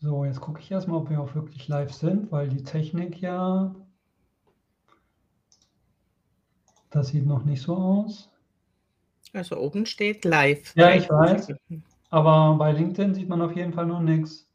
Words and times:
So, 0.00 0.24
jetzt 0.24 0.40
gucke 0.40 0.60
ich 0.60 0.70
erstmal, 0.70 0.98
ob 0.98 1.10
wir 1.10 1.20
auch 1.20 1.34
wirklich 1.34 1.66
live 1.66 1.92
sind, 1.92 2.30
weil 2.30 2.48
die 2.48 2.62
Technik 2.62 3.20
ja. 3.20 3.74
Das 6.90 7.08
sieht 7.08 7.26
noch 7.26 7.44
nicht 7.44 7.62
so 7.62 7.76
aus. 7.76 8.30
Also 9.32 9.58
oben 9.58 9.86
steht 9.86 10.24
live. 10.24 10.72
Ja, 10.76 10.94
ich 10.94 11.10
weiß. 11.10 11.52
Aber 12.10 12.56
bei 12.56 12.72
LinkedIn 12.72 13.14
sieht 13.14 13.28
man 13.28 13.42
auf 13.42 13.56
jeden 13.56 13.72
Fall 13.72 13.86
noch 13.86 14.00
nichts. 14.00 14.48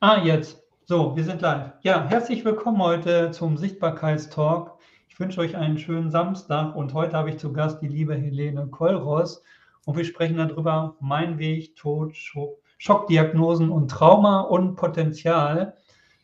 Ah, 0.00 0.22
jetzt. 0.22 0.62
So, 0.84 1.16
wir 1.16 1.24
sind 1.24 1.40
live. 1.40 1.72
Ja, 1.82 2.06
herzlich 2.06 2.44
willkommen 2.44 2.82
heute 2.82 3.30
zum 3.30 3.56
Sichtbarkeitstalk. 3.56 4.72
Ich 5.08 5.18
wünsche 5.18 5.40
euch 5.40 5.56
einen 5.56 5.78
schönen 5.78 6.10
Samstag 6.10 6.76
und 6.76 6.92
heute 6.92 7.16
habe 7.16 7.30
ich 7.30 7.38
zu 7.38 7.52
Gast 7.52 7.80
die 7.80 7.88
liebe 7.88 8.14
Helene 8.14 8.66
Kollross 8.66 9.42
und 9.86 9.96
wir 9.96 10.04
sprechen 10.04 10.36
darüber, 10.36 10.96
mein 11.00 11.38
Weg, 11.38 11.76
Tod, 11.76 12.14
Schock, 12.14 12.61
Schockdiagnosen 12.82 13.70
und 13.70 13.92
Trauma 13.92 14.40
und 14.40 14.74
Potenzial. 14.74 15.76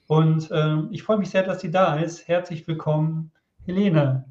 Und 0.08 0.50
äh, 0.50 0.78
ich 0.90 1.04
freue 1.04 1.18
mich 1.18 1.30
sehr, 1.30 1.44
dass 1.44 1.60
sie 1.60 1.70
da 1.70 1.94
ist. 2.00 2.26
Herzlich 2.26 2.66
willkommen, 2.66 3.30
Helene. 3.64 4.24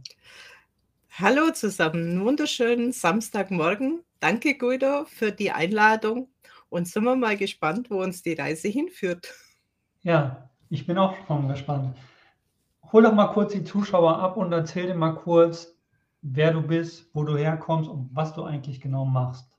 Hallo 1.09 1.51
zusammen, 1.51 2.19
wunderschönen 2.25 2.91
Samstagmorgen. 2.91 4.03
Danke, 4.19 4.57
Guido, 4.57 5.05
für 5.05 5.31
die 5.31 5.51
Einladung. 5.51 6.27
Und 6.67 6.89
sind 6.89 7.05
wir 7.05 7.15
mal 7.15 7.37
gespannt, 7.37 7.89
wo 7.89 8.03
uns 8.03 8.23
die 8.23 8.33
Reise 8.33 8.67
hinführt. 8.67 9.33
Ja, 10.01 10.49
ich 10.69 10.85
bin 10.85 10.97
auch 10.97 11.15
schon 11.27 11.47
gespannt. 11.47 11.95
Hol 12.91 13.03
doch 13.03 13.13
mal 13.13 13.27
kurz 13.27 13.53
die 13.53 13.63
Zuschauer 13.63 14.19
ab 14.19 14.35
und 14.35 14.51
erzähl 14.51 14.87
dir 14.87 14.95
mal 14.95 15.15
kurz, 15.15 15.77
wer 16.21 16.51
du 16.51 16.61
bist, 16.61 17.09
wo 17.13 17.23
du 17.23 17.37
herkommst 17.37 17.89
und 17.89 18.09
was 18.11 18.33
du 18.33 18.43
eigentlich 18.43 18.81
genau 18.81 19.05
machst. 19.05 19.49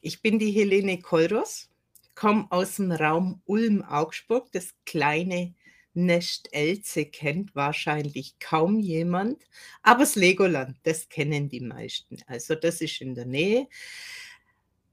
Ich 0.00 0.22
bin 0.22 0.38
die 0.38 0.50
Helene 0.50 1.00
Kollross, 1.00 1.68
komme 2.14 2.46
aus 2.50 2.76
dem 2.76 2.92
Raum 2.92 3.42
Ulm-Augsburg, 3.46 4.50
das 4.52 4.74
kleine 4.84 5.54
Nest 5.94 6.48
Elze 6.52 7.06
kennt 7.06 7.54
wahrscheinlich 7.54 8.38
kaum 8.38 8.78
jemand, 8.78 9.42
aber 9.82 10.00
das 10.00 10.14
Legoland, 10.14 10.76
das 10.82 11.08
kennen 11.08 11.48
die 11.48 11.60
meisten. 11.60 12.18
Also 12.26 12.54
das 12.54 12.82
ist 12.82 13.00
in 13.00 13.14
der 13.14 13.24
Nähe. 13.24 13.66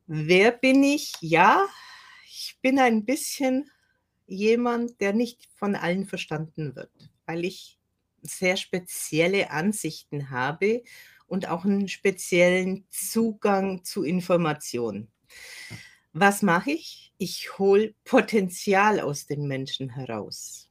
Wer 0.08 0.52
bin 0.52 0.81
ich? 0.83 1.13
Ja, 1.19 1.67
ich 2.25 2.58
bin 2.61 2.80
ein 2.80 3.03
bisschen 3.03 3.69
jemand, 4.28 5.02
der 5.02 5.13
nicht 5.13 5.50
von 5.56 5.75
allen 5.75 6.06
verstanden 6.06 6.75
wird, 6.75 6.91
weil 7.25 7.44
ich 7.44 7.80
sehr 8.22 8.56
spezielle 8.56 9.52
Ansichten 9.52 10.30
habe 10.30 10.83
und 11.34 11.50
auch 11.50 11.66
einen 11.66 11.88
speziellen 11.88 12.86
Zugang 12.92 13.84
zu 13.84 14.03
Informationen. 14.03 15.12
Was 16.12 16.44
mache 16.44 16.70
ich? 16.73 17.12
Ich 17.17 17.58
hole 17.58 17.95
Potenzial 18.03 19.00
aus 19.00 19.25
den 19.25 19.48
Menschen 19.48 19.90
heraus. 19.90 20.70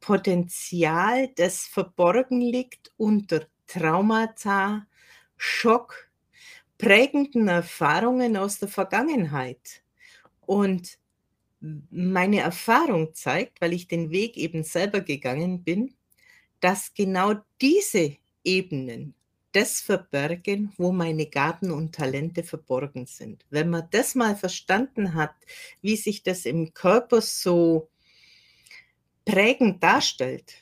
Potenzial, 0.00 1.28
das 1.36 1.62
verborgen 1.62 2.42
liegt 2.42 2.92
unter 2.98 3.46
Traumata, 3.66 4.86
Schock, 5.38 6.10
prägenden 6.76 7.48
Erfahrungen 7.48 8.36
aus 8.36 8.58
der 8.58 8.68
Vergangenheit. 8.68 9.82
Und 10.42 10.98
meine 11.88 12.40
Erfahrung 12.40 13.14
zeigt, 13.14 13.62
weil 13.62 13.72
ich 13.72 13.88
den 13.88 14.10
Weg 14.10 14.36
eben 14.36 14.62
selber 14.62 15.00
gegangen 15.00 15.64
bin, 15.64 15.94
dass 16.60 16.92
genau 16.92 17.36
diese 17.62 18.18
Ebenen 18.44 19.14
das 19.52 19.80
verbergen, 19.80 20.72
wo 20.76 20.92
meine 20.92 21.26
Gaben 21.26 21.70
und 21.70 21.94
Talente 21.94 22.42
verborgen 22.42 23.06
sind. 23.06 23.44
Wenn 23.50 23.70
man 23.70 23.88
das 23.90 24.14
mal 24.14 24.36
verstanden 24.36 25.14
hat, 25.14 25.34
wie 25.80 25.96
sich 25.96 26.22
das 26.22 26.46
im 26.46 26.74
Körper 26.74 27.20
so 27.20 27.90
prägend 29.24 29.82
darstellt, 29.82 30.54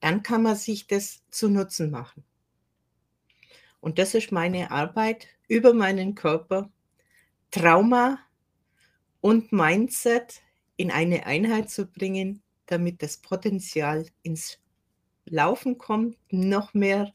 dann 0.00 0.22
kann 0.22 0.42
man 0.42 0.56
sich 0.56 0.86
das 0.86 1.22
zu 1.30 1.48
Nutzen 1.48 1.90
machen. 1.90 2.24
Und 3.80 3.98
das 3.98 4.14
ist 4.14 4.32
meine 4.32 4.70
Arbeit 4.70 5.28
über 5.48 5.72
meinen 5.72 6.14
Körper, 6.14 6.70
Trauma 7.50 8.18
und 9.20 9.52
Mindset 9.52 10.42
in 10.76 10.90
eine 10.90 11.26
Einheit 11.26 11.70
zu 11.70 11.86
bringen, 11.86 12.42
damit 12.66 13.02
das 13.02 13.16
Potenzial 13.16 14.06
ins 14.22 14.58
Laufen 15.26 15.78
kommt, 15.78 16.16
noch 16.30 16.74
mehr 16.74 17.12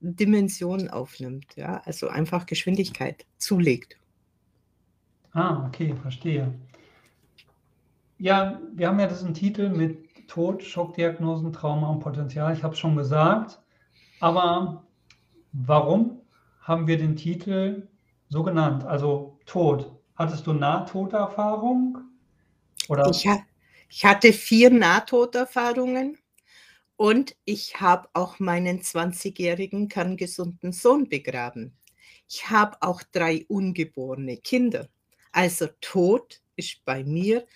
Dimension 0.00 0.88
aufnimmt, 0.88 1.56
ja, 1.56 1.82
also 1.84 2.08
einfach 2.08 2.46
Geschwindigkeit 2.46 3.26
zulegt. 3.38 3.96
Ah, 5.32 5.66
okay, 5.66 5.94
verstehe. 6.02 6.54
Ja, 8.18 8.60
wir 8.74 8.88
haben 8.88 8.98
ja 8.98 9.06
diesen 9.06 9.34
Titel 9.34 9.68
mit 9.68 10.28
Tod, 10.28 10.62
Schockdiagnosen, 10.62 11.52
Trauma 11.52 11.88
und 11.88 12.00
Potenzial. 12.00 12.52
Ich 12.52 12.62
habe 12.62 12.74
es 12.74 12.80
schon 12.80 12.96
gesagt. 12.96 13.60
Aber 14.20 14.84
warum 15.52 16.20
haben 16.60 16.86
wir 16.86 16.98
den 16.98 17.16
Titel 17.16 17.88
so 18.28 18.42
genannt? 18.42 18.84
Also 18.84 19.38
Tod. 19.46 19.92
Hattest 20.16 20.46
du 20.46 20.52
Nahtoderfahrung? 20.52 21.98
Oder? 22.88 23.08
Ich, 23.08 23.28
ich 23.88 24.04
hatte 24.04 24.32
vier 24.32 24.70
Nahtoderfahrungen. 24.70 26.18
Und 26.98 27.36
ich 27.44 27.80
habe 27.80 28.08
auch 28.12 28.40
meinen 28.40 28.80
20-jährigen 28.80 29.88
kerngesunden 29.88 30.72
Sohn 30.72 31.08
begraben. 31.08 31.78
Ich 32.28 32.50
habe 32.50 32.76
auch 32.80 33.04
drei 33.12 33.46
ungeborene 33.46 34.38
Kinder. 34.38 34.88
Also 35.30 35.68
Tod 35.80 36.42
ist 36.56 36.84
bei 36.84 37.04
mir 37.04 37.46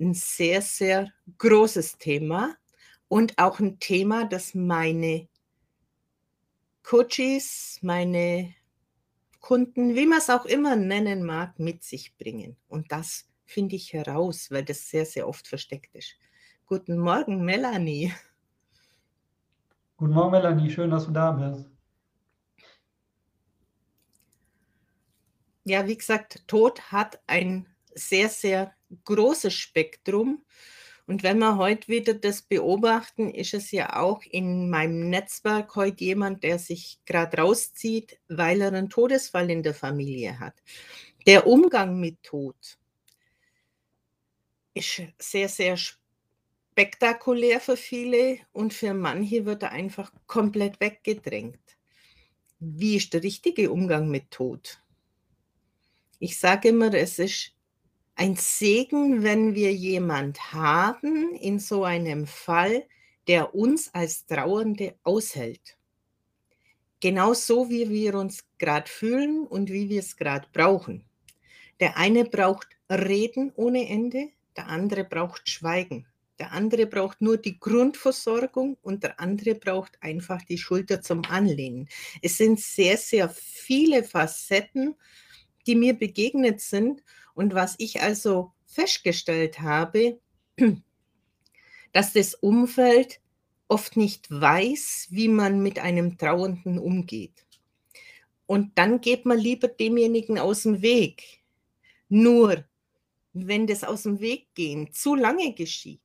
ein 0.00 0.14
sehr, 0.14 0.62
sehr 0.62 1.12
großes 1.38 1.98
Thema 1.98 2.56
und 3.06 3.38
auch 3.38 3.60
ein 3.60 3.78
Thema, 3.78 4.24
das 4.24 4.52
meine 4.56 5.28
Coaches, 6.82 7.78
meine 7.82 8.52
Kunden, 9.38 9.94
wie 9.94 10.06
man 10.06 10.18
es 10.18 10.28
auch 10.28 10.44
immer 10.44 10.74
nennen 10.74 11.22
mag, 11.22 11.56
mit 11.60 11.84
sich 11.84 12.16
bringen. 12.16 12.56
Und 12.66 12.90
das 12.90 13.28
finde 13.44 13.76
ich 13.76 13.92
heraus, 13.92 14.50
weil 14.50 14.64
das 14.64 14.90
sehr, 14.90 15.06
sehr 15.06 15.28
oft 15.28 15.46
versteckt 15.46 15.94
ist. 15.94 16.16
Guten 16.66 16.98
Morgen, 16.98 17.44
Melanie. 17.44 18.12
Guten 19.98 20.12
Morgen, 20.12 20.30
Melanie. 20.30 20.70
Schön, 20.70 20.92
dass 20.92 21.06
du 21.06 21.10
da 21.10 21.32
bist. 21.32 21.68
Ja, 25.64 25.88
wie 25.88 25.96
gesagt, 25.96 26.46
Tod 26.46 26.92
hat 26.92 27.20
ein 27.26 27.66
sehr, 27.96 28.28
sehr 28.28 28.72
großes 29.04 29.52
Spektrum. 29.52 30.44
Und 31.08 31.24
wenn 31.24 31.40
wir 31.40 31.56
heute 31.56 31.88
wieder 31.88 32.14
das 32.14 32.42
beobachten, 32.42 33.28
ist 33.28 33.54
es 33.54 33.72
ja 33.72 33.96
auch 33.96 34.22
in 34.22 34.70
meinem 34.70 35.10
Netzwerk 35.10 35.74
heute 35.74 36.04
jemand, 36.04 36.44
der 36.44 36.60
sich 36.60 37.00
gerade 37.04 37.38
rauszieht, 37.38 38.20
weil 38.28 38.60
er 38.60 38.68
einen 38.68 38.90
Todesfall 38.90 39.50
in 39.50 39.64
der 39.64 39.74
Familie 39.74 40.38
hat. 40.38 40.54
Der 41.26 41.48
Umgang 41.48 41.98
mit 41.98 42.22
Tod 42.22 42.78
ist 44.74 45.02
sehr, 45.18 45.48
sehr 45.48 45.76
spannend 45.76 46.07
spektakulär 46.78 47.58
für 47.58 47.76
viele 47.76 48.38
und 48.52 48.72
für 48.72 48.94
manche 48.94 49.44
wird 49.44 49.64
er 49.64 49.72
einfach 49.72 50.12
komplett 50.28 50.78
weggedrängt. 50.78 51.58
Wie 52.60 52.94
ist 52.94 53.12
der 53.12 53.24
richtige 53.24 53.72
Umgang 53.72 54.08
mit 54.08 54.30
Tod? 54.30 54.80
Ich 56.20 56.38
sage 56.38 56.68
immer, 56.68 56.94
es 56.94 57.18
ist 57.18 57.56
ein 58.14 58.36
Segen, 58.36 59.24
wenn 59.24 59.56
wir 59.56 59.74
jemand 59.74 60.52
haben 60.52 61.34
in 61.34 61.58
so 61.58 61.82
einem 61.82 62.28
Fall, 62.28 62.84
der 63.26 63.56
uns 63.56 63.92
als 63.92 64.24
Trauernde 64.26 64.94
aushält. 65.02 65.76
Genauso 67.00 67.68
wie 67.70 67.90
wir 67.90 68.14
uns 68.14 68.44
gerade 68.58 68.88
fühlen 68.88 69.48
und 69.48 69.68
wie 69.68 69.88
wir 69.88 69.98
es 69.98 70.16
gerade 70.16 70.46
brauchen. 70.52 71.04
Der 71.80 71.96
eine 71.96 72.24
braucht 72.24 72.68
Reden 72.88 73.50
ohne 73.56 73.88
Ende, 73.88 74.28
der 74.56 74.68
andere 74.68 75.02
braucht 75.02 75.48
Schweigen. 75.48 76.06
Der 76.38 76.52
andere 76.52 76.86
braucht 76.86 77.20
nur 77.20 77.36
die 77.36 77.58
Grundversorgung 77.58 78.78
und 78.82 79.02
der 79.02 79.18
andere 79.18 79.54
braucht 79.56 80.00
einfach 80.02 80.42
die 80.42 80.58
Schulter 80.58 81.02
zum 81.02 81.24
Anlehnen. 81.24 81.88
Es 82.22 82.36
sind 82.36 82.60
sehr, 82.60 82.96
sehr 82.96 83.28
viele 83.28 84.04
Facetten, 84.04 84.94
die 85.66 85.74
mir 85.74 85.94
begegnet 85.94 86.60
sind. 86.60 87.02
Und 87.34 87.54
was 87.54 87.74
ich 87.78 88.02
also 88.02 88.52
festgestellt 88.66 89.60
habe, 89.60 90.20
dass 91.92 92.12
das 92.12 92.34
Umfeld 92.34 93.20
oft 93.66 93.96
nicht 93.96 94.30
weiß, 94.30 95.08
wie 95.10 95.28
man 95.28 95.60
mit 95.60 95.78
einem 95.78 96.18
Trauernden 96.18 96.78
umgeht. 96.78 97.46
Und 98.46 98.78
dann 98.78 99.00
geht 99.00 99.26
man 99.26 99.38
lieber 99.38 99.68
demjenigen 99.68 100.38
aus 100.38 100.62
dem 100.62 100.80
Weg. 100.80 101.42
Nur, 102.08 102.64
wenn 103.34 103.66
das 103.66 103.84
aus 103.84 104.04
dem 104.04 104.20
Weg 104.20 104.54
gehen 104.54 104.92
zu 104.92 105.14
lange 105.14 105.52
geschieht, 105.52 106.00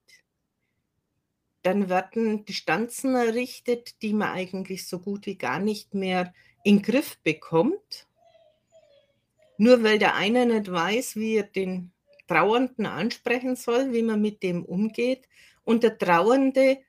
dann 1.63 1.89
werden 1.89 2.45
Distanzen 2.45 3.15
errichtet, 3.15 4.01
die 4.01 4.13
man 4.13 4.29
eigentlich 4.29 4.87
so 4.87 4.99
gut 4.99 5.25
wie 5.25 5.37
gar 5.37 5.59
nicht 5.59 5.93
mehr 5.93 6.33
in 6.63 6.77
den 6.77 6.83
Griff 6.83 7.17
bekommt. 7.23 8.07
Nur 9.57 9.83
weil 9.83 9.97
der 9.97 10.15
eine 10.15 10.45
nicht 10.45 10.71
weiß, 10.71 11.15
wie 11.15 11.37
er 11.37 11.43
den 11.43 11.91
Trauernden 12.27 12.85
ansprechen 12.85 13.55
soll, 13.55 13.93
wie 13.93 14.01
man 14.01 14.21
mit 14.21 14.43
dem 14.43 14.65
umgeht. 14.65 15.27
Und 15.63 15.83
der 15.83 15.97
Trauernde 15.97 16.79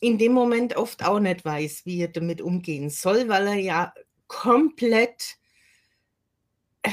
in 0.00 0.18
dem 0.18 0.32
Moment 0.32 0.76
oft 0.76 1.04
auch 1.04 1.20
nicht 1.20 1.44
weiß, 1.44 1.86
wie 1.86 2.00
er 2.00 2.08
damit 2.08 2.40
umgehen 2.42 2.90
soll, 2.90 3.28
weil 3.28 3.46
er 3.46 3.54
ja 3.54 3.94
komplett 4.26 5.36
äh, 6.82 6.90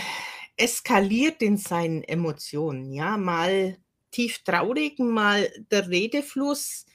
eskaliert 0.56 1.42
in 1.42 1.57
seinen 1.57 2.03
Emotionen. 2.03 2.94
Ja, 2.94 3.18
mal 3.18 3.77
tief 4.11 4.39
traurig, 4.44 5.00
mal 5.00 5.51
der 5.71 5.89
Redefluss, 5.89 6.85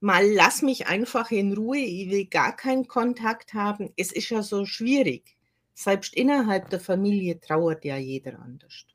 mal 0.00 0.26
lass 0.26 0.62
mich 0.62 0.86
einfach 0.86 1.30
in 1.30 1.52
Ruhe, 1.52 1.78
ich 1.78 2.10
will 2.10 2.26
gar 2.26 2.56
keinen 2.56 2.86
Kontakt 2.88 3.54
haben. 3.54 3.92
Es 3.96 4.12
ist 4.12 4.30
ja 4.30 4.42
so 4.42 4.64
schwierig. 4.66 5.36
Selbst 5.74 6.14
innerhalb 6.14 6.70
der 6.70 6.80
Familie 6.80 7.40
trauert 7.40 7.84
ja 7.84 7.96
jeder 7.96 8.38
anders. 8.40 8.86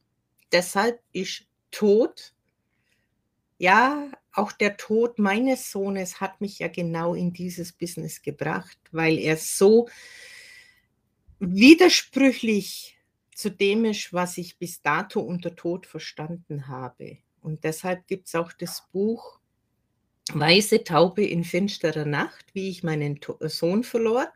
Deshalb 0.51 0.99
ist 1.11 1.45
Tod 1.71 2.35
ja, 3.57 4.11
auch 4.33 4.51
der 4.51 4.75
Tod 4.77 5.17
meines 5.17 5.71
Sohnes 5.71 6.19
hat 6.19 6.41
mich 6.41 6.59
ja 6.59 6.67
genau 6.67 7.13
in 7.15 7.31
dieses 7.31 7.71
Business 7.71 8.21
gebracht, 8.21 8.77
weil 8.91 9.17
er 9.17 9.37
so 9.37 9.87
widersprüchlich 11.39 12.97
zu 13.33 13.49
dem 13.49 13.85
ist, 13.85 14.13
was 14.13 14.37
ich 14.37 14.57
bis 14.57 14.81
dato 14.81 15.21
unter 15.21 15.55
Tod 15.55 15.85
verstanden 15.85 16.67
habe. 16.67 17.17
Und 17.45 17.63
deshalb 17.63 18.07
gibt 18.07 18.27
es 18.27 18.33
auch 18.33 18.51
das 18.53 18.87
Buch 18.91 19.39
Weiße 20.33 20.83
Taube 20.83 21.23
in 21.23 21.43
finsterer 21.43 22.05
Nacht, 22.05 22.43
wie 22.55 22.69
ich 22.69 22.81
meinen 22.81 23.19
Sohn 23.41 23.83
verlor, 23.83 24.27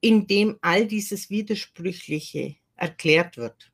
in 0.00 0.26
dem 0.26 0.58
all 0.62 0.88
dieses 0.88 1.30
Widersprüchliche 1.30 2.56
erklärt 2.74 3.36
wird. 3.36 3.70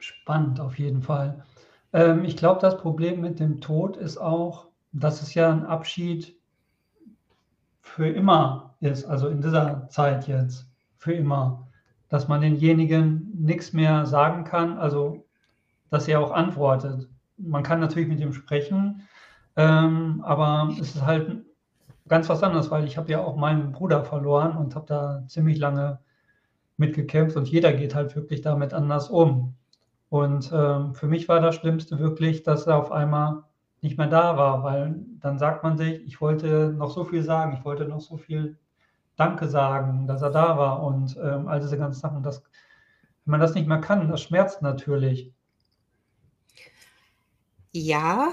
Spannend 0.00 0.58
auf 0.58 0.76
jeden 0.76 1.02
Fall. 1.04 1.46
Ähm, 1.92 2.24
ich 2.24 2.36
glaube, 2.36 2.60
das 2.60 2.78
Problem 2.78 3.20
mit 3.20 3.38
dem 3.38 3.60
Tod 3.60 3.96
ist 3.96 4.18
auch, 4.18 4.66
dass 4.90 5.22
es 5.22 5.34
ja 5.34 5.52
ein 5.52 5.64
Abschied 5.64 6.36
für 7.80 8.08
immer 8.08 8.74
ist, 8.80 9.04
also 9.04 9.28
in 9.28 9.40
dieser 9.40 9.88
Zeit 9.88 10.26
jetzt, 10.26 10.66
für 10.96 11.12
immer, 11.12 11.69
dass 12.10 12.28
man 12.28 12.42
denjenigen 12.42 13.32
nichts 13.38 13.72
mehr 13.72 14.04
sagen 14.04 14.44
kann, 14.44 14.78
also 14.78 15.24
dass 15.88 16.08
er 16.08 16.20
auch 16.20 16.32
antwortet. 16.32 17.08
Man 17.38 17.62
kann 17.62 17.80
natürlich 17.80 18.08
mit 18.08 18.20
ihm 18.20 18.34
sprechen, 18.34 19.08
ähm, 19.56 20.22
aber 20.24 20.68
es 20.72 20.96
ist 20.96 21.06
halt 21.06 21.44
ganz 22.08 22.28
was 22.28 22.42
anderes, 22.42 22.70
weil 22.70 22.84
ich 22.84 22.98
habe 22.98 23.10
ja 23.10 23.20
auch 23.20 23.36
meinen 23.36 23.72
Bruder 23.72 24.04
verloren 24.04 24.56
und 24.56 24.74
habe 24.74 24.86
da 24.86 25.24
ziemlich 25.28 25.58
lange 25.58 26.00
mitgekämpft 26.76 27.36
und 27.36 27.48
jeder 27.48 27.72
geht 27.72 27.94
halt 27.94 28.14
wirklich 28.16 28.42
damit 28.42 28.74
anders 28.74 29.08
um. 29.08 29.54
Und 30.08 30.50
ähm, 30.52 30.94
für 30.94 31.06
mich 31.06 31.28
war 31.28 31.40
das 31.40 31.54
Schlimmste 31.54 32.00
wirklich, 32.00 32.42
dass 32.42 32.66
er 32.66 32.76
auf 32.76 32.90
einmal 32.90 33.44
nicht 33.80 33.96
mehr 33.96 34.08
da 34.08 34.36
war, 34.36 34.64
weil 34.64 35.00
dann 35.20 35.38
sagt 35.38 35.62
man 35.62 35.78
sich, 35.78 36.04
ich 36.04 36.20
wollte 36.20 36.74
noch 36.76 36.90
so 36.90 37.04
viel 37.04 37.22
sagen, 37.22 37.54
ich 37.56 37.64
wollte 37.64 37.86
noch 37.86 38.00
so 38.00 38.16
viel 38.16 38.58
Danke 39.20 39.50
sagen, 39.50 40.06
dass 40.06 40.22
er 40.22 40.30
da 40.30 40.56
war 40.56 40.82
und 40.82 41.14
ähm, 41.22 41.46
all 41.46 41.60
diese 41.60 41.76
ganzen 41.76 42.00
Sachen. 42.00 42.22
Das, 42.22 42.42
wenn 43.26 43.32
man 43.32 43.40
das 43.40 43.54
nicht 43.54 43.68
mehr 43.68 43.82
kann, 43.82 44.08
das 44.08 44.22
schmerzt 44.22 44.62
natürlich. 44.62 45.30
Ja, 47.70 48.32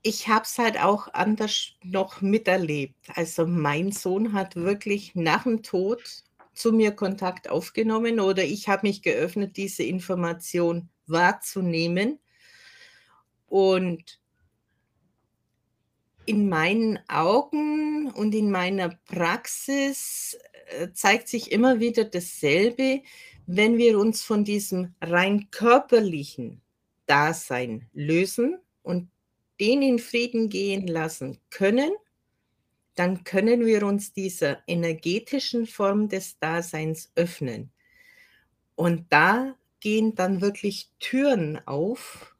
ich 0.00 0.28
habe 0.28 0.44
es 0.44 0.56
halt 0.56 0.82
auch 0.82 1.12
anders 1.12 1.74
noch 1.82 2.22
miterlebt. 2.22 2.96
Also 3.14 3.46
mein 3.46 3.92
Sohn 3.92 4.32
hat 4.32 4.56
wirklich 4.56 5.14
nach 5.14 5.42
dem 5.42 5.62
Tod 5.62 6.00
zu 6.54 6.72
mir 6.72 6.92
Kontakt 6.92 7.50
aufgenommen 7.50 8.18
oder 8.18 8.42
ich 8.42 8.66
habe 8.66 8.86
mich 8.86 9.02
geöffnet, 9.02 9.58
diese 9.58 9.82
Information 9.82 10.88
wahrzunehmen. 11.06 12.18
Und 13.46 14.19
in 16.30 16.48
meinen 16.48 16.98
Augen 17.08 18.10
und 18.12 18.34
in 18.34 18.50
meiner 18.50 18.90
Praxis 19.06 20.38
äh, 20.78 20.88
zeigt 20.92 21.28
sich 21.28 21.52
immer 21.52 21.80
wieder 21.80 22.04
dasselbe, 22.04 23.02
wenn 23.46 23.76
wir 23.76 23.98
uns 23.98 24.22
von 24.22 24.44
diesem 24.44 24.94
rein 25.00 25.50
körperlichen 25.50 26.62
Dasein 27.06 27.88
lösen 27.92 28.58
und 28.82 29.10
den 29.60 29.82
in 29.82 29.98
Frieden 29.98 30.48
gehen 30.48 30.86
lassen 30.86 31.38
können 31.50 31.90
dann 33.00 33.24
können 33.24 33.64
wir 33.64 33.86
uns 33.86 34.12
dieser 34.12 34.58
energetischen 34.66 35.66
Form 35.66 36.10
des 36.10 36.38
Daseins 36.38 37.10
öffnen. 37.14 37.72
Und 38.74 39.06
da 39.10 39.56
gehen 39.80 40.14
dann 40.14 40.42
wirklich 40.42 40.90
Türen 40.98 41.66
auf. 41.66 42.36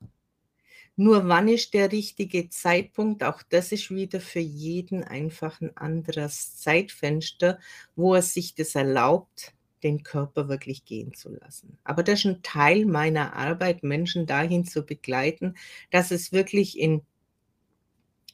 Nur 1.01 1.29
wann 1.29 1.49
ist 1.49 1.73
der 1.73 1.93
richtige 1.93 2.51
Zeitpunkt? 2.51 3.25
Auch 3.25 3.43
das 3.43 3.73
ist 3.73 3.91
wieder 3.91 4.21
für 4.21 4.41
jeden 4.41 5.03
einfach 5.03 5.59
ein 5.63 5.75
anderes 5.75 6.59
Zeitfenster, 6.59 7.59
wo 7.97 8.17
er 8.17 8.21
sich 8.21 8.55
das 8.55 8.75
erlaubt, 8.75 9.55
den 9.83 10.03
Körper 10.03 10.51
wirklich 10.51 10.85
gehen 10.85 11.15
zu 11.15 11.31
lassen. 11.31 11.79
Aber 11.85 12.03
das 12.03 12.19
ist 12.19 12.25
ein 12.27 12.43
Teil 12.43 12.85
meiner 12.85 13.33
Arbeit, 13.33 13.83
Menschen 13.83 14.27
dahin 14.27 14.67
zu 14.67 14.85
begleiten, 14.85 15.55
dass 15.91 16.11
es 16.11 16.33
wirklich 16.33 16.79
in 16.79 17.01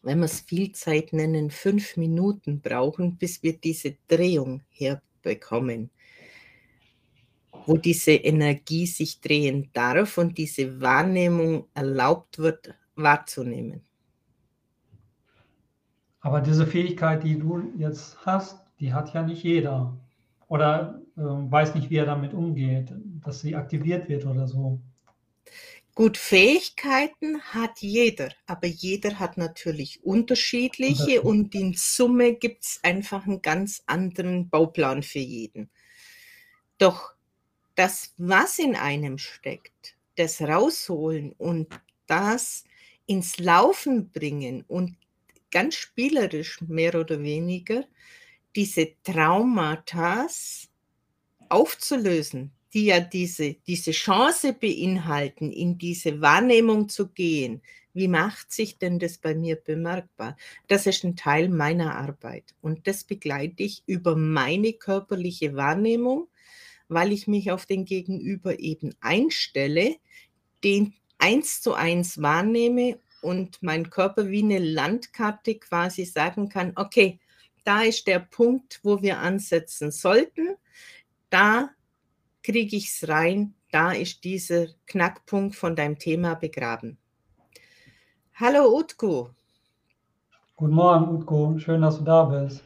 wenn 0.03 0.19
wir 0.19 0.25
es 0.25 0.41
viel 0.41 0.73
Zeit 0.73 1.13
nennen, 1.13 1.53
fünf 1.53 1.97
Minuten 1.97 2.61
brauchen, 2.61 3.17
bis 3.17 3.45
wir 3.45 3.57
diese 3.57 3.97
Drehung 4.09 4.63
herbekommen, 4.71 5.91
wo 7.67 7.77
diese 7.77 8.13
Energie 8.13 8.87
sich 8.87 9.21
drehen 9.21 9.71
darf 9.73 10.19
und 10.19 10.39
diese 10.39 10.81
Wahrnehmung 10.81 11.67
erlaubt 11.75 12.39
wird 12.39 12.75
wahrzunehmen. 12.95 13.83
Aber 16.21 16.41
diese 16.41 16.67
Fähigkeit, 16.67 17.23
die 17.23 17.39
du 17.39 17.73
jetzt 17.77 18.17
hast, 18.25 18.61
die 18.81 18.93
hat 18.93 19.13
ja 19.15 19.23
nicht 19.23 19.43
jeder. 19.43 19.97
Oder 20.49 21.01
äh, 21.17 21.21
weiß 21.21 21.75
nicht, 21.75 21.91
wie 21.91 21.97
er 21.97 22.07
damit 22.07 22.33
umgeht, 22.33 22.93
dass 23.25 23.41
sie 23.41 23.57
aktiviert 23.57 24.09
wird 24.09 24.25
oder 24.25 24.47
so. 24.47 24.81
Gut, 25.95 26.19
Fähigkeiten 26.19 27.41
hat 27.41 27.79
jeder, 27.81 28.29
aber 28.47 28.67
jeder 28.67 29.19
hat 29.19 29.39
natürlich 29.39 30.05
unterschiedliche 30.05 31.23
und 31.23 31.55
in 31.55 31.73
Summe 31.75 32.35
gibt 32.35 32.65
es 32.65 32.81
einfach 32.83 33.27
einen 33.27 33.41
ganz 33.41 33.83
anderen 33.87 34.51
Bauplan 34.51 35.03
für 35.03 35.21
jeden. 35.21 35.71
Doch 36.77 37.16
das, 37.77 38.15
was 38.19 38.59
in 38.59 38.75
einem 38.75 39.19
steckt, 39.19 39.97
das 40.17 40.41
rausholen 40.41 41.33
und 41.39 41.69
das 42.07 42.65
ins 43.07 43.39
Laufen 43.39 44.11
bringen 44.11 44.65
und 44.67 44.97
ganz 45.51 45.77
spielerisch 45.77 46.61
mehr 46.63 46.95
oder 46.95 47.23
weniger 47.23 47.85
diese 48.57 48.89
Traumata 49.05 50.27
aufzulösen, 51.49 52.51
die 52.73 52.87
ja 52.87 53.01
diese, 53.01 53.55
diese 53.67 53.93
Chance 53.93 54.55
beinhalten, 54.55 55.53
in 55.53 55.79
diese 55.79 56.21
Wahrnehmung 56.21 56.89
zu 56.89 57.09
gehen, 57.09 57.63
wie 57.93 58.09
macht 58.09 58.53
sich 58.53 58.77
denn 58.77 58.99
das 58.99 59.17
bei 59.17 59.35
mir 59.35 59.57
bemerkbar? 59.57 60.37
Das 60.69 60.87
ist 60.87 61.05
ein 61.05 61.17
Teil 61.17 61.49
meiner 61.49 61.95
Arbeit 61.97 62.55
und 62.61 62.87
das 62.87 63.05
begleite 63.05 63.63
ich 63.63 63.83
über 63.87 64.17
meine 64.17 64.75
körperliche 64.75 65.55
Wahrnehmung, 65.55 66.29
weil 66.89 67.13
ich 67.13 67.27
mich 67.27 67.51
auf 67.51 67.67
den 67.67 67.85
Gegenüber 67.85 68.59
eben 68.59 68.95
einstelle, 69.01 69.97
den 70.63 70.95
eins 71.19 71.61
zu 71.61 71.75
eins 71.75 72.21
wahrnehme 72.21 72.99
und 73.23 73.63
mein 73.63 73.91
Körper 73.91 74.29
wie 74.29 74.43
eine 74.43 74.59
Landkarte 74.59 75.57
quasi 75.57 76.05
sagen 76.05 76.49
kann, 76.49 76.73
okay, 76.77 77.19
da 77.65 77.83
ist 77.83 78.07
der 78.07 78.21
Punkt, 78.21 78.81
wo 78.83 79.03
wir 79.03 79.19
ansetzen 79.19 79.91
sollten. 79.91 80.57
Da 81.31 81.71
kriege 82.43 82.77
ich 82.77 82.89
es 82.89 83.09
rein, 83.09 83.55
da 83.73 83.93
ist 83.93 84.23
dieser 84.23 84.67
Knackpunkt 84.87 85.57
von 85.57 85.75
deinem 85.75 85.99
Thema 85.99 86.35
begraben. 86.35 86.99
Hallo 88.35 88.79
Utku. 88.79 89.29
Guten 90.55 90.75
Morgen, 90.75 91.09
Utku. 91.09 91.59
Schön, 91.59 91.83
dass 91.83 91.99
du 91.99 92.05
da 92.05 92.25
bist. 92.25 92.63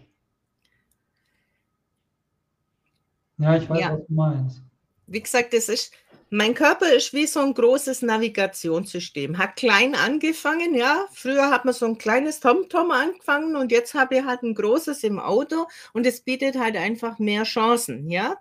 Ja, 3.40 3.56
ich 3.56 3.68
weiß, 3.68 3.80
ja. 3.80 3.92
was 3.94 4.06
du 4.06 4.14
meinst. 4.14 4.62
Wie 5.06 5.20
gesagt, 5.20 5.54
es 5.54 5.68
ist 5.68 5.92
mein 6.32 6.54
Körper 6.54 6.92
ist 6.92 7.12
wie 7.12 7.26
so 7.26 7.40
ein 7.40 7.54
großes 7.54 8.02
Navigationssystem. 8.02 9.36
Hat 9.36 9.56
klein 9.56 9.96
angefangen, 9.96 10.76
ja. 10.76 11.06
Früher 11.12 11.50
hat 11.50 11.64
man 11.64 11.74
so 11.74 11.86
ein 11.86 11.98
kleines 11.98 12.38
TomTom 12.38 12.92
angefangen 12.92 13.56
und 13.56 13.72
jetzt 13.72 13.94
habe 13.94 14.18
ich 14.18 14.24
halt 14.24 14.44
ein 14.44 14.54
großes 14.54 15.02
im 15.02 15.18
Auto 15.18 15.66
und 15.92 16.06
es 16.06 16.20
bietet 16.20 16.56
halt 16.56 16.76
einfach 16.76 17.18
mehr 17.18 17.42
Chancen, 17.42 18.08
ja, 18.08 18.36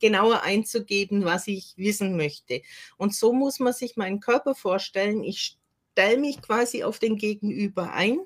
genauer 0.00 0.42
einzugeben, 0.42 1.26
was 1.26 1.46
ich 1.46 1.74
wissen 1.76 2.16
möchte. 2.16 2.62
Und 2.96 3.14
so 3.14 3.34
muss 3.34 3.60
man 3.60 3.74
sich 3.74 3.98
meinen 3.98 4.20
Körper 4.20 4.54
vorstellen. 4.54 5.22
Ich 5.22 5.58
stelle 5.92 6.16
mich 6.16 6.40
quasi 6.40 6.82
auf 6.82 6.98
den 6.98 7.16
Gegenüber 7.16 7.92
ein 7.92 8.20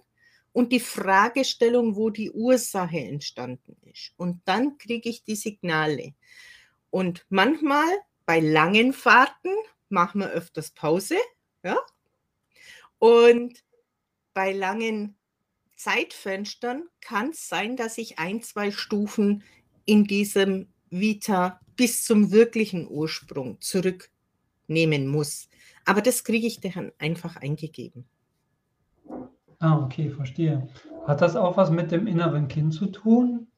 und 0.58 0.72
die 0.72 0.80
Fragestellung, 0.80 1.94
wo 1.94 2.10
die 2.10 2.32
Ursache 2.32 2.98
entstanden 2.98 3.76
ist. 3.92 4.12
Und 4.16 4.42
dann 4.44 4.76
kriege 4.76 5.08
ich 5.08 5.22
die 5.22 5.36
Signale. 5.36 6.14
Und 6.90 7.24
manchmal 7.28 7.86
bei 8.26 8.40
langen 8.40 8.92
Fahrten 8.92 9.54
machen 9.88 10.20
wir 10.20 10.30
öfters 10.30 10.72
Pause. 10.72 11.14
Ja? 11.62 11.78
Und 12.98 13.62
bei 14.34 14.52
langen 14.52 15.16
Zeitfenstern 15.76 16.88
kann 17.02 17.30
es 17.30 17.48
sein, 17.48 17.76
dass 17.76 17.96
ich 17.96 18.18
ein, 18.18 18.42
zwei 18.42 18.72
Stufen 18.72 19.44
in 19.84 20.06
diesem 20.06 20.66
Vita 20.90 21.60
bis 21.76 22.04
zum 22.04 22.32
wirklichen 22.32 22.88
Ursprung 22.88 23.60
zurücknehmen 23.60 25.06
muss. 25.06 25.48
Aber 25.84 26.02
das 26.02 26.24
kriege 26.24 26.48
ich 26.48 26.58
dann 26.58 26.90
einfach 26.98 27.36
eingegeben. 27.36 28.08
Ah, 29.60 29.78
okay, 29.78 30.10
verstehe. 30.10 30.68
Hat 31.06 31.20
das 31.20 31.36
auch 31.36 31.56
was 31.56 31.70
mit 31.70 31.90
dem 31.90 32.06
inneren 32.06 32.48
Kind 32.48 32.74
zu 32.74 32.86
tun? 32.86 33.48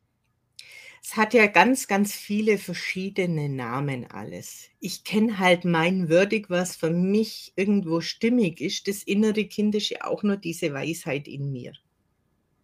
Es 1.02 1.16
hat 1.16 1.34
ja 1.34 1.46
ganz, 1.46 1.88
ganz 1.88 2.12
viele 2.12 2.58
verschiedene 2.58 3.48
Namen 3.48 4.10
alles. 4.10 4.68
Ich 4.80 5.02
kenne 5.02 5.38
halt 5.38 5.64
mein 5.64 6.08
Würdig, 6.08 6.50
was 6.50 6.76
für 6.76 6.90
mich 6.90 7.52
irgendwo 7.56 8.00
stimmig 8.00 8.60
ist. 8.60 8.86
Das 8.86 9.02
innere 9.02 9.46
Kind 9.46 9.74
ist 9.74 9.88
ja 9.88 10.04
auch 10.04 10.22
nur 10.22 10.36
diese 10.36 10.72
Weisheit 10.72 11.26
in 11.26 11.50
mir. 11.52 11.72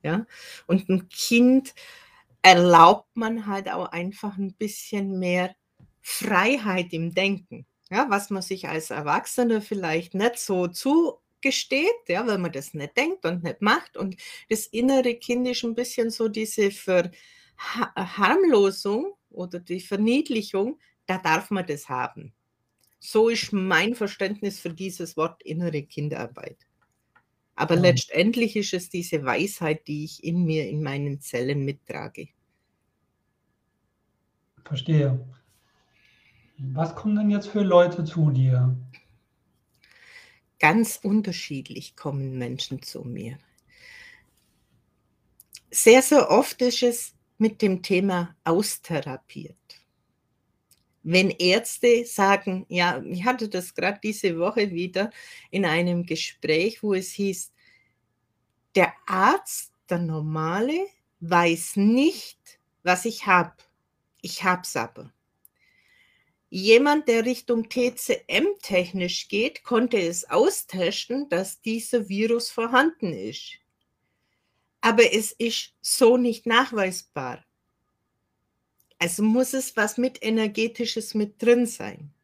Ja? 0.02 0.26
Und 0.66 0.88
ein 0.88 1.08
Kind 1.08 1.74
erlaubt 2.42 3.16
man 3.16 3.46
halt 3.46 3.68
auch 3.70 3.90
einfach 3.90 4.36
ein 4.36 4.54
bisschen 4.54 5.18
mehr 5.18 5.56
Freiheit 6.02 6.92
im 6.92 7.12
Denken. 7.14 7.66
Ja, 7.90 8.06
was 8.08 8.30
man 8.30 8.42
sich 8.42 8.68
als 8.68 8.90
Erwachsener 8.90 9.60
vielleicht 9.60 10.14
nicht 10.14 10.38
so 10.38 10.68
zugesteht, 11.46 12.08
ja, 12.08 12.26
weil 12.26 12.38
man 12.38 12.50
das 12.52 12.74
nicht 12.74 12.96
denkt 12.96 13.24
und 13.24 13.44
nicht 13.44 13.62
macht. 13.62 13.96
Und 13.96 14.16
das 14.48 14.66
innere 14.66 15.14
Kind 15.14 15.46
ist 15.48 15.64
ein 15.64 15.74
bisschen 15.74 16.10
so 16.10 16.28
diese 16.28 16.70
Verharmlosung 16.70 19.14
oder 19.30 19.58
die 19.60 19.80
Verniedlichung, 19.80 20.78
da 21.06 21.16
darf 21.18 21.50
man 21.50 21.66
das 21.66 21.88
haben. 21.88 22.34
So 22.98 23.28
ist 23.28 23.52
mein 23.52 23.94
Verständnis 23.94 24.58
für 24.58 24.70
dieses 24.70 25.16
Wort 25.16 25.40
innere 25.42 25.82
Kinderarbeit. 25.82 26.56
Aber 27.54 27.76
ja. 27.76 27.82
letztendlich 27.82 28.56
ist 28.56 28.74
es 28.74 28.90
diese 28.90 29.24
Weisheit, 29.24 29.86
die 29.86 30.02
ich 30.04 30.24
in 30.24 30.44
mir, 30.44 30.68
in 30.68 30.82
meinen 30.82 31.20
Zellen 31.20 31.64
mittrage. 31.64 32.26
Verstehe. 34.64 35.24
Was 36.58 36.96
kommen 36.96 37.16
denn 37.16 37.30
jetzt 37.30 37.48
für 37.48 37.62
Leute 37.62 38.04
zu 38.04 38.30
dir? 38.30 38.74
Ganz 40.58 40.98
unterschiedlich 41.02 41.96
kommen 41.96 42.38
Menschen 42.38 42.82
zu 42.82 43.02
mir. 43.02 43.38
Sehr, 45.70 46.00
sehr 46.00 46.30
oft 46.30 46.62
ist 46.62 46.82
es 46.82 47.14
mit 47.38 47.60
dem 47.60 47.82
Thema 47.82 48.34
austherapiert. 48.44 49.56
Wenn 51.02 51.30
Ärzte 51.30 52.04
sagen, 52.06 52.66
ja, 52.68 53.02
ich 53.02 53.25
hatte 53.25 53.48
das 53.48 53.75
gerade 53.75 54.00
diese 54.02 54.38
Woche 54.38 54.70
wieder 54.72 55.10
in 55.50 55.64
einem 55.64 56.04
Gespräch, 56.04 56.82
wo 56.82 56.94
es 56.94 57.10
hieß, 57.10 57.52
der 58.75 58.92
Arzt, 59.06 59.72
der 59.88 59.98
normale, 59.98 60.86
weiß 61.20 61.76
nicht, 61.76 62.58
was 62.82 63.04
ich 63.04 63.26
habe. 63.26 63.54
Ich 64.20 64.42
habe 64.42 64.62
es 64.62 64.75
aber. 64.76 65.12
Jemand, 66.58 67.06
der 67.06 67.26
Richtung 67.26 67.68
TCM 67.68 68.46
technisch 68.62 69.28
geht, 69.28 69.62
konnte 69.62 69.98
es 69.98 70.30
austesten, 70.30 71.28
dass 71.28 71.60
dieser 71.60 72.08
Virus 72.08 72.48
vorhanden 72.48 73.12
ist. 73.12 73.58
Aber 74.80 75.12
es 75.12 75.32
ist 75.32 75.75
so 75.82 76.16
nicht 76.16 76.46
nachweisbar. 76.46 77.44
Also 78.98 79.22
muss 79.22 79.52
es 79.52 79.76
was 79.76 79.98
mit 79.98 80.22
energetisches 80.22 81.12
mit 81.12 81.42
drin 81.42 81.66
sein. 81.66 82.14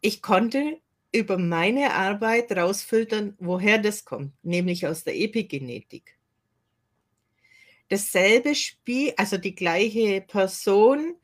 Ich 0.00 0.22
konnte 0.22 0.80
über 1.10 1.38
meine 1.38 1.94
Arbeit 1.94 2.52
rausfiltern, 2.52 3.34
woher 3.40 3.78
das 3.78 4.04
kommt, 4.04 4.32
nämlich 4.44 4.86
aus 4.86 5.02
der 5.02 5.16
Epigenetik. 5.16 6.16
Dasselbe 7.88 8.54
Spiel, 8.54 9.12
also 9.16 9.38
die 9.38 9.56
gleiche 9.56 10.20
Person, 10.20 11.16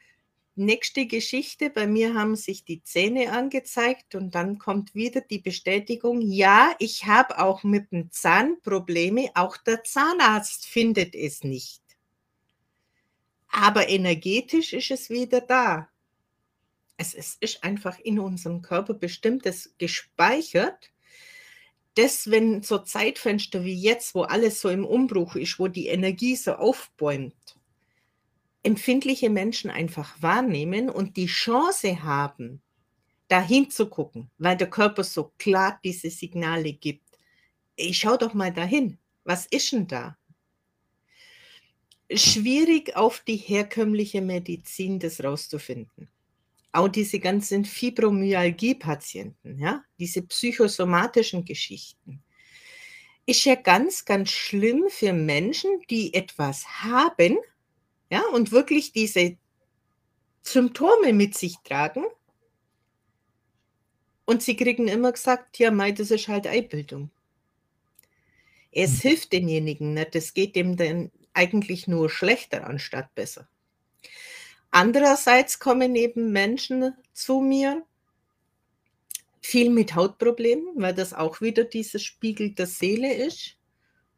nächste 0.56 1.06
Geschichte, 1.06 1.70
bei 1.70 1.86
mir 1.86 2.14
haben 2.14 2.36
sich 2.36 2.64
die 2.64 2.82
Zähne 2.82 3.32
angezeigt 3.32 4.14
und 4.14 4.34
dann 4.34 4.58
kommt 4.58 4.94
wieder 4.94 5.20
die 5.20 5.38
Bestätigung, 5.38 6.20
ja, 6.20 6.74
ich 6.78 7.06
habe 7.06 7.38
auch 7.38 7.64
mit 7.64 7.92
dem 7.92 8.10
Zahn 8.10 8.60
Probleme, 8.62 9.30
auch 9.34 9.56
der 9.56 9.84
Zahnarzt 9.84 10.66
findet 10.66 11.14
es 11.14 11.44
nicht. 11.44 11.82
Aber 13.48 13.88
energetisch 13.88 14.72
ist 14.72 14.90
es 14.90 15.10
wieder 15.10 15.40
da. 15.40 15.88
Es, 16.96 17.14
ist 17.14 17.62
einfach 17.64 17.98
in 17.98 18.18
unserem 18.18 18.62
Körper 18.62 18.94
bestimmtes 18.94 19.74
gespeichert. 19.78 20.92
Das, 21.94 22.30
wenn 22.30 22.62
so 22.62 22.78
Zeitfenster 22.78 23.64
wie 23.64 23.74
jetzt, 23.74 24.14
wo 24.14 24.22
alles 24.22 24.60
so 24.60 24.68
im 24.68 24.84
Umbruch 24.84 25.36
ist, 25.36 25.58
wo 25.58 25.68
die 25.68 25.86
Energie 25.86 26.34
so 26.34 26.54
aufbäumt, 26.54 27.56
empfindliche 28.64 29.30
Menschen 29.30 29.70
einfach 29.70 30.20
wahrnehmen 30.20 30.90
und 30.90 31.16
die 31.16 31.26
Chance 31.26 32.02
haben, 32.02 32.60
dahin 33.28 33.70
zu 33.70 33.88
gucken, 33.88 34.30
weil 34.38 34.56
der 34.56 34.70
Körper 34.70 35.04
so 35.04 35.32
klar 35.38 35.78
diese 35.84 36.10
Signale 36.10 36.72
gibt. 36.72 37.18
Ich 37.76 37.98
schau 37.98 38.16
doch 38.16 38.34
mal 38.34 38.52
dahin. 38.52 38.98
Was 39.24 39.46
ist 39.46 39.72
denn 39.72 39.86
da? 39.86 40.16
Schwierig 42.12 42.96
auf 42.96 43.20
die 43.20 43.36
herkömmliche 43.36 44.20
Medizin 44.20 44.98
das 44.98 45.22
rauszufinden. 45.22 46.08
Auch 46.72 46.88
diese 46.88 47.20
ganzen 47.20 47.64
Fibromyalgie-Patienten, 47.64 49.58
ja, 49.58 49.84
diese 49.98 50.22
psychosomatischen 50.22 51.44
Geschichten, 51.44 52.22
ist 53.26 53.44
ja 53.44 53.54
ganz, 53.54 54.04
ganz 54.04 54.30
schlimm 54.30 54.84
für 54.88 55.12
Menschen, 55.12 55.80
die 55.88 56.12
etwas 56.12 56.66
haben, 56.82 57.38
ja, 58.14 58.22
und 58.32 58.52
wirklich 58.52 58.92
diese 58.92 59.36
Symptome 60.42 61.12
mit 61.12 61.36
sich 61.36 61.56
tragen. 61.64 62.04
Und 64.24 64.40
sie 64.40 64.54
kriegen 64.54 64.86
immer 64.86 65.10
gesagt, 65.10 65.58
ja, 65.58 65.72
Mai, 65.72 65.90
das 65.90 66.12
ist 66.12 66.28
halt 66.28 66.46
Eibildung. 66.46 67.10
Es 68.70 68.92
hm. 68.92 69.00
hilft 69.00 69.32
denjenigen 69.32 69.94
nicht, 69.94 70.14
es 70.14 70.32
geht 70.32 70.54
dem 70.54 70.76
dann 70.76 71.10
eigentlich 71.32 71.88
nur 71.88 72.08
schlechter 72.08 72.68
anstatt 72.68 73.12
besser. 73.16 73.48
Andererseits 74.70 75.58
kommen 75.58 75.96
eben 75.96 76.30
Menschen 76.30 76.94
zu 77.12 77.40
mir, 77.40 77.84
viel 79.40 79.70
mit 79.70 79.96
Hautproblemen, 79.96 80.68
weil 80.76 80.94
das 80.94 81.12
auch 81.12 81.40
wieder 81.40 81.64
dieses 81.64 82.04
Spiegel 82.04 82.50
der 82.50 82.66
Seele 82.68 83.12
ist. 83.12 83.56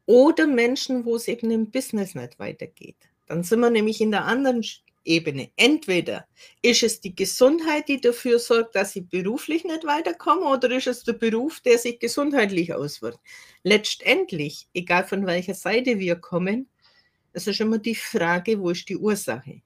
Oder 0.05 0.45
Menschen, 0.45 1.03
wo 1.03 1.15
es 1.15 1.27
eben 1.27 1.49
im 1.49 1.71
Business 1.71 2.13
nicht 2.13 2.37
weitergeht. 2.37 3.09
Dann 3.27 3.43
sind 3.43 3.59
wir 3.59 3.69
nämlich 3.69 4.01
in 4.01 4.11
der 4.11 4.25
anderen 4.25 4.63
Ebene. 5.03 5.51
Entweder 5.55 6.27
ist 6.61 6.83
es 6.83 6.99
die 6.99 7.15
Gesundheit, 7.15 7.87
die 7.87 8.01
dafür 8.01 8.39
sorgt, 8.39 8.75
dass 8.75 8.95
ich 8.95 9.07
beruflich 9.07 9.63
nicht 9.63 9.85
weiterkomme, 9.85 10.45
oder 10.45 10.69
ist 10.71 10.87
es 10.87 11.03
der 11.03 11.13
Beruf, 11.13 11.61
der 11.61 11.77
sich 11.77 11.99
gesundheitlich 11.99 12.73
auswirkt. 12.73 13.19
Letztendlich, 13.63 14.67
egal 14.73 15.05
von 15.05 15.25
welcher 15.25 15.53
Seite 15.53 15.99
wir 15.99 16.17
kommen, 16.17 16.67
es 17.31 17.47
ist 17.47 17.61
immer 17.61 17.77
die 17.77 17.95
Frage, 17.95 18.59
wo 18.59 18.71
ist 18.71 18.89
die 18.89 18.97
Ursache? 18.97 19.61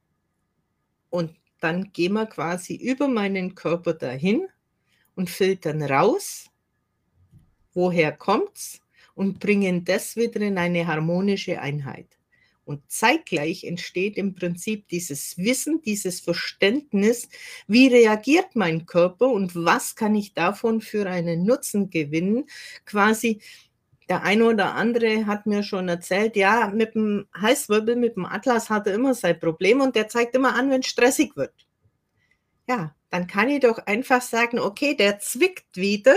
Und 1.10 1.36
dann 1.60 1.92
gehen 1.94 2.14
wir 2.14 2.26
quasi 2.26 2.76
über 2.76 3.08
meinen 3.08 3.56
Körper 3.56 3.94
dahin 3.94 4.48
und 5.16 5.30
filtern 5.30 5.82
raus, 5.84 6.50
woher 7.74 8.12
kommt's 8.12 8.82
und 9.16 9.40
bringen 9.40 9.86
das 9.86 10.16
wieder 10.16 10.42
in 10.42 10.58
eine 10.58 10.86
harmonische 10.88 11.60
Einheit. 11.60 12.21
Und 12.72 12.90
zeitgleich 12.90 13.66
entsteht 13.66 14.16
im 14.16 14.34
Prinzip 14.34 14.88
dieses 14.88 15.38
Wissen, 15.38 15.82
dieses 15.82 16.22
Verständnis, 16.22 17.28
wie 17.68 17.88
reagiert 17.88 18.56
mein 18.56 18.86
Körper 18.86 19.28
und 19.28 19.54
was 19.56 19.96
kann 19.96 20.16
ich 20.16 20.34
davon 20.34 20.80
für 20.80 21.06
einen 21.06 21.44
Nutzen 21.44 21.90
gewinnen. 21.90 22.46
Quasi 22.86 23.42
der 24.08 24.24
eine 24.24 24.46
oder 24.46 24.74
andere 24.76 25.26
hat 25.26 25.48
mir 25.48 25.64
schon 25.64 25.90
erzählt, 25.90 26.38
ja, 26.38 26.72
mit 26.74 26.96
dem 26.96 27.28
Heißwirbel, 27.36 27.98
mit 27.98 28.16
dem 28.16 28.26
Atlas 28.26 28.70
hat 28.70 28.88
er 28.88 28.94
immer 28.94 29.16
sein 29.16 29.38
Problem 29.38 29.82
und 29.82 29.98
der 29.98 30.08
zeigt 30.08 30.34
immer 30.34 30.56
an, 30.56 30.70
wenn 30.70 30.80
es 30.80 30.88
stressig 30.88 31.36
wird. 31.36 31.68
Ja, 32.70 32.96
dann 33.10 33.28
kann 33.28 33.50
ich 33.50 33.60
doch 33.60 33.80
einfach 33.86 34.22
sagen, 34.22 34.60
okay, 34.60 34.96
der 34.96 35.20
zwickt 35.20 35.76
wieder. 35.76 36.16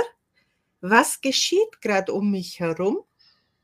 Was 0.80 1.20
geschieht 1.20 1.80
gerade 1.80 2.12
um 2.12 2.30
mich 2.30 2.60
herum? 2.60 2.98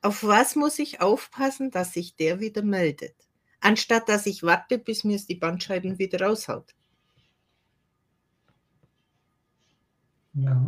Auf 0.03 0.25
was 0.25 0.57
muss 0.57 0.79
ich 0.79 1.01
aufpassen, 1.01 1.71
dass 1.71 1.93
sich 1.93 2.17
der 2.17 2.41
wieder 2.41 2.63
meldet? 2.63 3.15
Anstatt 3.61 4.09
dass 4.09 4.27
ich 4.27 4.43
warte, 4.43 4.79
bis 4.79 5.05
mir 5.05 5.19
die 5.19 5.35
Bandscheiben 5.35 5.99
wieder 5.99 6.27
raushaut. 6.27 6.75
Ja. 10.35 10.65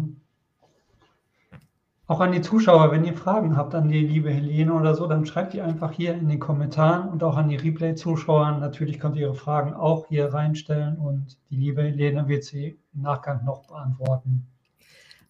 Auch 2.09 2.21
an 2.21 2.33
die 2.33 2.43
Zuschauer, 2.43 2.91
wenn 2.91 3.07
ihr 3.07 3.17
Fragen 3.17 3.57
habt 3.57 3.75
an 3.75 3.89
die 3.89 4.07
liebe 4.07 4.31
Helene 4.31 4.75
oder 4.75 4.95
so, 4.95 5.07
dann 5.07 5.25
schreibt 5.25 5.55
die 5.55 5.62
einfach 5.62 5.93
hier 5.93 6.12
in 6.12 6.29
den 6.29 6.41
Kommentaren 6.41 7.09
und 7.09 7.23
auch 7.23 7.39
an 7.39 7.49
die 7.49 7.57
Replay-Zuschauer. 7.57 8.59
Natürlich 8.59 9.01
könnt 9.01 9.17
ihr 9.17 9.23
ihre 9.23 9.35
Fragen 9.35 9.73
auch 9.73 10.09
hier 10.09 10.27
reinstellen 10.35 10.99
und 10.99 11.39
die 11.49 11.57
liebe 11.57 11.83
Helene 11.83 12.29
wird 12.29 12.45
sie 12.45 12.77
im 12.93 13.01
Nachgang 13.01 13.45
noch 13.47 13.67
beantworten. 13.67 14.47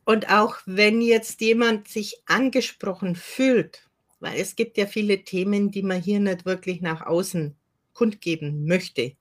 Und 0.04 0.28
auch 0.32 0.56
wenn 0.66 1.00
jetzt 1.00 1.40
jemand 1.40 1.86
sich 1.86 2.24
angesprochen 2.26 3.14
fühlt, 3.14 3.88
weil 4.22 4.38
es 4.38 4.54
gibt 4.54 4.78
ja 4.78 4.86
viele 4.86 5.24
Themen, 5.24 5.72
die 5.72 5.82
man 5.82 6.00
hier 6.00 6.20
nicht 6.20 6.44
wirklich 6.46 6.80
nach 6.80 7.04
außen 7.04 7.56
kundgeben 7.92 8.66
möchte, 8.66 9.16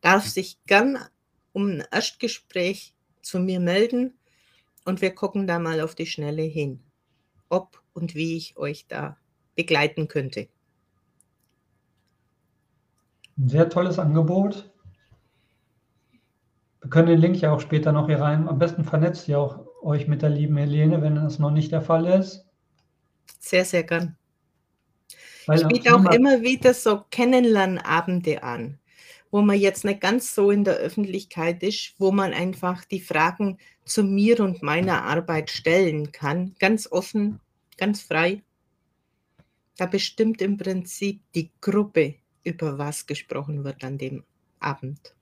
darf 0.00 0.26
sich 0.26 0.58
gern 0.64 0.98
um 1.52 1.66
ein 1.66 1.84
Erstgespräch 1.92 2.94
zu 3.20 3.38
mir 3.38 3.60
melden 3.60 4.14
und 4.86 5.02
wir 5.02 5.14
gucken 5.14 5.46
da 5.46 5.58
mal 5.58 5.82
auf 5.82 5.94
die 5.94 6.06
Schnelle 6.06 6.42
hin, 6.42 6.80
ob 7.50 7.82
und 7.92 8.14
wie 8.14 8.38
ich 8.38 8.56
euch 8.56 8.86
da 8.88 9.18
begleiten 9.54 10.08
könnte. 10.08 10.48
Ein 13.36 13.48
sehr 13.48 13.68
tolles 13.68 13.98
Angebot. 13.98 14.72
Wir 16.80 16.88
können 16.88 17.08
den 17.08 17.20
Link 17.20 17.38
ja 17.38 17.52
auch 17.52 17.60
später 17.60 17.92
noch 17.92 18.06
hier 18.06 18.18
rein. 18.18 18.48
Am 18.48 18.58
besten 18.58 18.84
vernetzt 18.84 19.28
ihr 19.28 19.38
auch 19.38 19.66
euch 19.82 20.08
mit 20.08 20.22
der 20.22 20.30
lieben 20.30 20.56
Helene, 20.56 21.02
wenn 21.02 21.16
das 21.16 21.38
noch 21.38 21.50
nicht 21.50 21.70
der 21.70 21.82
Fall 21.82 22.06
ist. 22.06 22.46
Sehr, 23.38 23.66
sehr 23.66 23.82
gern. 23.82 24.16
Ich 25.52 25.66
biete 25.66 25.94
auch 25.94 26.04
immer 26.12 26.42
wieder 26.42 26.74
so 26.74 27.04
Kennenlernabende 27.10 28.42
an 28.42 28.78
wo 29.32 29.40
man 29.40 29.58
jetzt 29.58 29.84
nicht 29.84 30.02
ganz 30.02 30.34
so 30.34 30.50
in 30.50 30.62
der 30.62 30.74
Öffentlichkeit 30.74 31.62
ist, 31.62 31.94
wo 31.98 32.12
man 32.12 32.34
einfach 32.34 32.84
die 32.84 33.00
Fragen 33.00 33.58
zu 33.84 34.04
mir 34.04 34.38
und 34.40 34.62
meiner 34.62 35.04
Arbeit 35.04 35.50
stellen 35.50 36.12
kann, 36.12 36.54
ganz 36.60 36.86
offen, 36.92 37.40
ganz 37.78 38.02
frei. 38.02 38.42
Da 39.78 39.86
bestimmt 39.86 40.42
im 40.42 40.58
Prinzip 40.58 41.22
die 41.34 41.50
Gruppe, 41.62 42.16
über 42.44 42.76
was 42.76 43.06
gesprochen 43.06 43.64
wird 43.64 43.82
an 43.82 43.96
dem 43.96 44.22
Abend. 44.60 45.14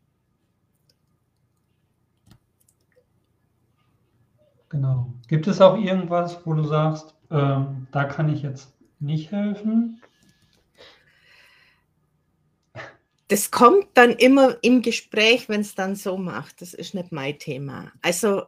Genau. 4.71 5.13
Gibt 5.29 5.47
es 5.47 5.61
auch 5.61 5.77
irgendwas, 5.77 6.45
wo 6.45 6.55
du 6.55 6.65
sagst, 6.65 7.15
ähm, 7.31 7.87
da 7.93 8.05
kann 8.05 8.29
ich 8.29 8.43
jetzt 8.43 8.75
nicht 8.99 9.31
helfen? 9.31 10.00
Das 13.31 13.53
kommt 13.53 13.87
dann 13.95 14.11
immer 14.11 14.59
im 14.61 14.83
Gespräch, 14.83 15.49
wenn 15.49 15.61
es 15.61 15.77
dann 15.77 15.95
so 15.95 16.19
macht. 16.19 16.61
Das 16.61 16.75
ist 16.75 16.95
nicht 16.95 17.13
mein 17.13 17.39
Thema. 17.39 17.93
Also 18.03 18.43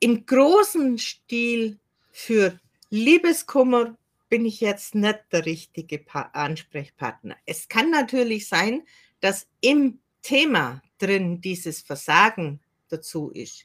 im 0.00 0.26
großen 0.26 0.98
Stil 0.98 1.78
für 2.12 2.60
Liebeskummer 2.90 3.96
bin 4.28 4.44
ich 4.44 4.60
jetzt 4.60 4.94
nicht 4.94 5.20
der 5.32 5.46
richtige 5.46 5.98
pa 5.98 6.28
Ansprechpartner. 6.34 7.36
Es 7.46 7.68
kann 7.68 7.88
natürlich 7.88 8.48
sein, 8.48 8.82
dass 9.20 9.46
im 9.62 9.98
Thema 10.20 10.82
drin 10.98 11.40
dieses 11.40 11.80
Versagen 11.80 12.60
dazu 12.90 13.30
ist. 13.30 13.64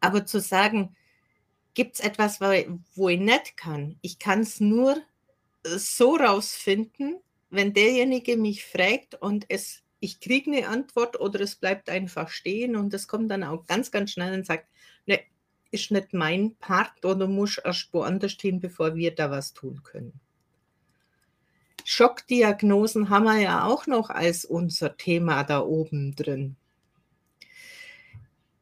Aber 0.00 0.26
zu 0.26 0.38
sagen, 0.38 0.94
gibt 1.72 1.94
es 1.94 2.00
etwas, 2.00 2.42
wo 2.42 3.08
ich 3.08 3.20
nicht 3.20 3.56
kann? 3.56 3.96
Ich 4.02 4.18
kann 4.18 4.40
es 4.40 4.60
nur 4.60 5.00
so 5.64 6.16
rausfinden, 6.16 7.20
wenn 7.52 7.74
derjenige 7.74 8.36
mich 8.36 8.64
fragt 8.64 9.14
und 9.14 9.44
es, 9.48 9.82
ich 10.00 10.20
kriege 10.20 10.50
eine 10.50 10.68
Antwort 10.68 11.20
oder 11.20 11.40
es 11.40 11.54
bleibt 11.54 11.90
einfach 11.90 12.30
stehen 12.30 12.76
und 12.76 12.94
es 12.94 13.06
kommt 13.06 13.30
dann 13.30 13.44
auch 13.44 13.66
ganz, 13.66 13.90
ganz 13.90 14.10
schnell 14.12 14.34
und 14.34 14.46
sagt, 14.46 14.66
ne, 15.06 15.20
ist 15.70 15.90
nicht 15.90 16.14
mein 16.14 16.56
Part 16.56 17.04
oder 17.04 17.28
muss 17.28 17.58
erst 17.58 17.92
woanders 17.92 18.32
stehen, 18.32 18.58
bevor 18.58 18.94
wir 18.94 19.14
da 19.14 19.30
was 19.30 19.52
tun 19.52 19.82
können. 19.82 20.18
Schockdiagnosen 21.84 23.10
haben 23.10 23.24
wir 23.24 23.38
ja 23.38 23.66
auch 23.66 23.86
noch 23.86 24.08
als 24.08 24.44
unser 24.44 24.96
Thema 24.96 25.44
da 25.44 25.60
oben 25.60 26.14
drin. 26.14 26.56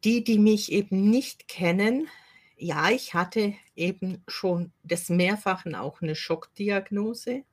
Die, 0.03 0.25
die 0.25 0.39
mich 0.39 0.73
eben 0.73 1.11
nicht 1.11 1.47
kennen, 1.47 2.09
ja, 2.57 2.91
ich 2.91 3.15
hatte 3.15 3.55
eben 3.77 4.23
schon 4.27 4.73
des 4.83 5.11
Mehrfachen 5.11 5.75
auch 5.75 6.03
eine 6.03 6.15
Schockdiagnose. 6.15 7.45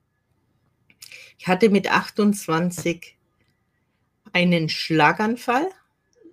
Ich 1.37 1.47
hatte 1.47 1.69
mit 1.69 1.91
28 1.91 3.17
einen 4.33 4.69
Schlaganfall 4.69 5.67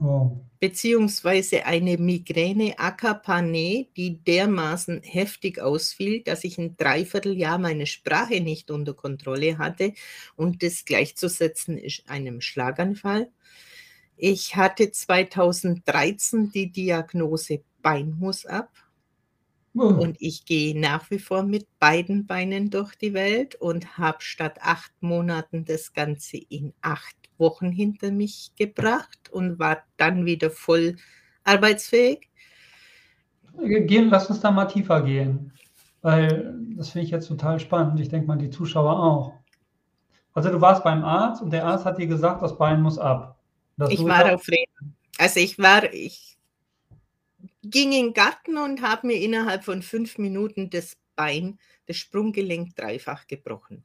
oh. 0.01 0.33
beziehungsweise 0.61 1.67
eine 1.67 1.97
Migräne 1.99 2.79
Akapane, 2.79 3.87
die 3.97 4.23
dermaßen 4.25 5.03
heftig 5.03 5.61
ausfiel, 5.61 6.23
dass 6.23 6.45
ich 6.45 6.59
ein 6.59 6.77
Dreivierteljahr 6.77 7.59
meine 7.59 7.87
Sprache 7.87 8.41
nicht 8.41 8.71
unter 8.71 8.95
Kontrolle 8.95 9.59
hatte 9.59 9.95
und 10.37 10.63
das 10.63 10.85
gleichzusetzen 10.85 11.79
ist 11.79 12.09
einem 12.09 12.41
Schlaganfall. 12.41 13.29
Ich 14.17 14.57
hatte 14.57 14.91
2013 14.91 16.51
die 16.53 16.71
Diagnose 16.71 17.63
Bein 17.83 18.17
muss 18.19 18.47
ab. 18.47 18.71
Oh. 19.77 19.89
Und 19.89 20.17
ich 20.21 20.45
gehe 20.45 20.79
nach 20.79 21.11
wie 21.11 21.19
vor 21.19 21.43
mit 21.43 21.67
beiden 21.81 22.27
Beinen 22.27 22.71
durch 22.71 22.95
die 22.95 23.13
Welt 23.13 23.57
und 23.57 23.99
habe 23.99 24.19
statt 24.21 24.59
acht 24.63 24.93
Monaten 25.01 25.65
das 25.65 25.93
Ganze 25.93 26.37
in 26.37 26.73
acht 26.81 27.17
Wochen 27.39 27.73
hinter 27.73 28.13
mich 28.13 28.53
gebracht 28.57 29.31
und 29.33 29.59
war 29.59 29.83
dann 29.97 30.25
wieder 30.27 30.51
voll 30.51 30.95
arbeitsfähig. 31.43 32.29
Gehen, 33.59 34.11
lass 34.11 34.31
uns 34.31 34.41
da 34.41 34.53
mal 34.53 34.67
tiefer 34.67 35.03
gehen, 35.03 35.53
weil 36.03 36.55
das 36.77 36.91
finde 36.91 37.07
ich 37.07 37.11
jetzt 37.11 37.29
total 37.29 37.59
spannend. 37.59 37.99
Ich 37.99 38.09
denke 38.09 38.29
mal, 38.29 38.39
die 38.39 38.51
Zuschauer 38.51 38.99
auch. 38.99 39.33
Also 40.35 40.51
du 40.51 40.61
warst 40.61 40.85
beim 40.85 41.05
Arzt 41.05 41.43
und 41.43 41.53
der 41.53 41.65
Arzt 41.65 41.85
hat 41.85 41.99
dir 41.99 42.09
gesagt, 42.09 42.43
das 42.43 42.59
Bein 42.59 42.81
muss 42.83 42.99
ab. 42.99 43.39
ich 43.89 44.05
war 44.05 44.35
auf 44.35 44.47
Reden. 44.49 44.97
Also 45.19 45.39
ich 45.39 45.59
war, 45.59 45.93
ich 45.93 46.34
ging 47.71 47.93
in 47.93 48.07
den 48.07 48.15
Garten 48.15 48.59
und 48.59 48.83
habe 48.83 49.07
mir 49.07 49.21
innerhalb 49.21 49.65
von 49.65 49.83
fünf 49.83 50.19
Minuten 50.19 50.71
das 50.71 50.97
Bein, 51.17 51.59
das 51.87 51.97
Sprunggelenk 51.97 52.77
dreifach 52.77 53.27
gebrochen. 53.27 53.85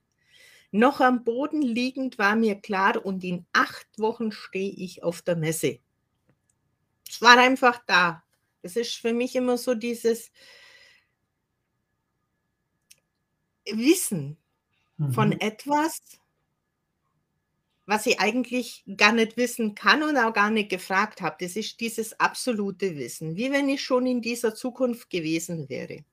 Noch 0.72 1.00
am 1.00 1.24
Boden 1.24 1.62
liegend 1.62 2.18
war 2.18 2.36
mir 2.36 2.56
klar 2.56 3.04
und 3.04 3.24
in 3.24 3.46
acht 3.54 3.88
Wochen 3.98 4.32
stehe 4.32 4.72
ich 4.72 5.04
auf 5.04 5.22
der 5.22 5.36
Messe. 5.36 5.80
Es 7.08 7.22
war 7.22 7.38
einfach 7.38 7.82
da. 7.88 8.24
Es 8.62 8.76
ist 8.76 8.96
für 8.96 9.13
mich 9.13 9.36
immer 9.36 9.58
so 9.58 9.74
dieses 9.74 10.32
Wissen 13.65 14.38
mhm. 14.98 15.12
von 15.12 15.32
etwas, 15.32 16.02
was 17.89 18.06
ich 18.06 18.19
eigentlich 18.19 18.84
gar 18.97 19.13
nicht 19.13 19.36
wissen 19.36 19.73
kann 19.73 20.04
und 20.04 20.15
auch 20.15 20.32
gar 20.32 20.52
nicht 20.52 20.69
gefragt 20.69 21.21
habe. 21.21 21.38
Das 21.39 21.56
ist 21.56 21.80
dieses 21.80 22.19
absolute 22.19 22.95
Wissen, 22.95 23.36
wie 23.36 23.52
wenn 23.52 23.67
ich 23.67 23.82
schon 23.82 24.06
in 24.06 24.21
dieser 24.21 24.54
Zukunft 24.54 25.10
gewesen 25.10 25.69
wäre. 25.69 26.04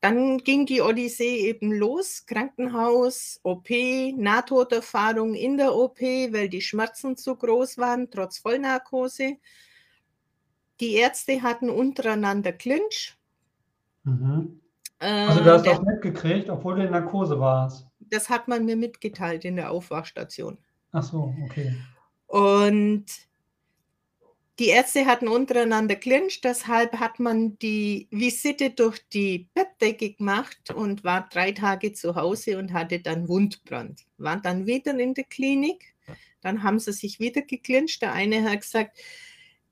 Dann 0.00 0.38
ging 0.38 0.64
die 0.64 0.82
Odyssee 0.82 1.48
eben 1.48 1.72
los, 1.72 2.24
Krankenhaus, 2.26 3.40
OP, 3.42 3.68
Nahtoderfahrung 4.16 5.34
in 5.34 5.56
der 5.56 5.74
OP, 5.74 6.00
weil 6.00 6.48
die 6.48 6.60
Schmerzen 6.60 7.16
zu 7.16 7.34
groß 7.34 7.78
waren, 7.78 8.08
trotz 8.08 8.38
Vollnarkose. 8.38 9.38
Die 10.78 10.92
Ärzte 10.94 11.42
hatten 11.42 11.68
untereinander 11.68 12.52
Clinch. 12.52 13.16
Mhm. 14.04 14.60
Also 15.00 15.42
du 15.42 15.50
hast 15.50 15.66
äh, 15.66 15.70
das 15.70 15.82
mitgekriegt, 15.82 16.48
obwohl 16.48 16.76
du 16.76 16.84
in 16.84 16.92
Narkose 16.92 17.40
warst. 17.40 17.88
Das 17.98 18.30
hat 18.30 18.46
man 18.46 18.64
mir 18.64 18.76
mitgeteilt 18.76 19.44
in 19.44 19.56
der 19.56 19.72
Aufwachstation. 19.72 20.58
Ach 20.92 21.02
so, 21.02 21.34
okay. 21.44 21.74
Und 22.26 23.06
die 24.58 24.68
Ärzte 24.68 25.04
hatten 25.04 25.28
untereinander 25.28 25.96
clinch, 25.96 26.40
deshalb 26.40 26.98
hat 26.98 27.20
man 27.20 27.58
die 27.58 28.08
Visite 28.10 28.70
durch 28.70 29.06
die 29.12 29.48
Bettdecke 29.52 30.14
gemacht 30.14 30.70
und 30.74 31.04
war 31.04 31.28
drei 31.30 31.52
Tage 31.52 31.92
zu 31.92 32.16
Hause 32.16 32.58
und 32.58 32.72
hatte 32.72 33.00
dann 33.00 33.28
Wundbrand. 33.28 34.06
War 34.16 34.38
dann 34.40 34.66
wieder 34.66 34.98
in 34.98 35.12
der 35.12 35.24
Klinik, 35.24 35.94
dann 36.40 36.62
haben 36.62 36.78
sie 36.78 36.92
sich 36.92 37.20
wieder 37.20 37.42
geklincht. 37.42 38.00
Der 38.00 38.12
eine 38.12 38.48
hat 38.48 38.62
gesagt, 38.62 38.98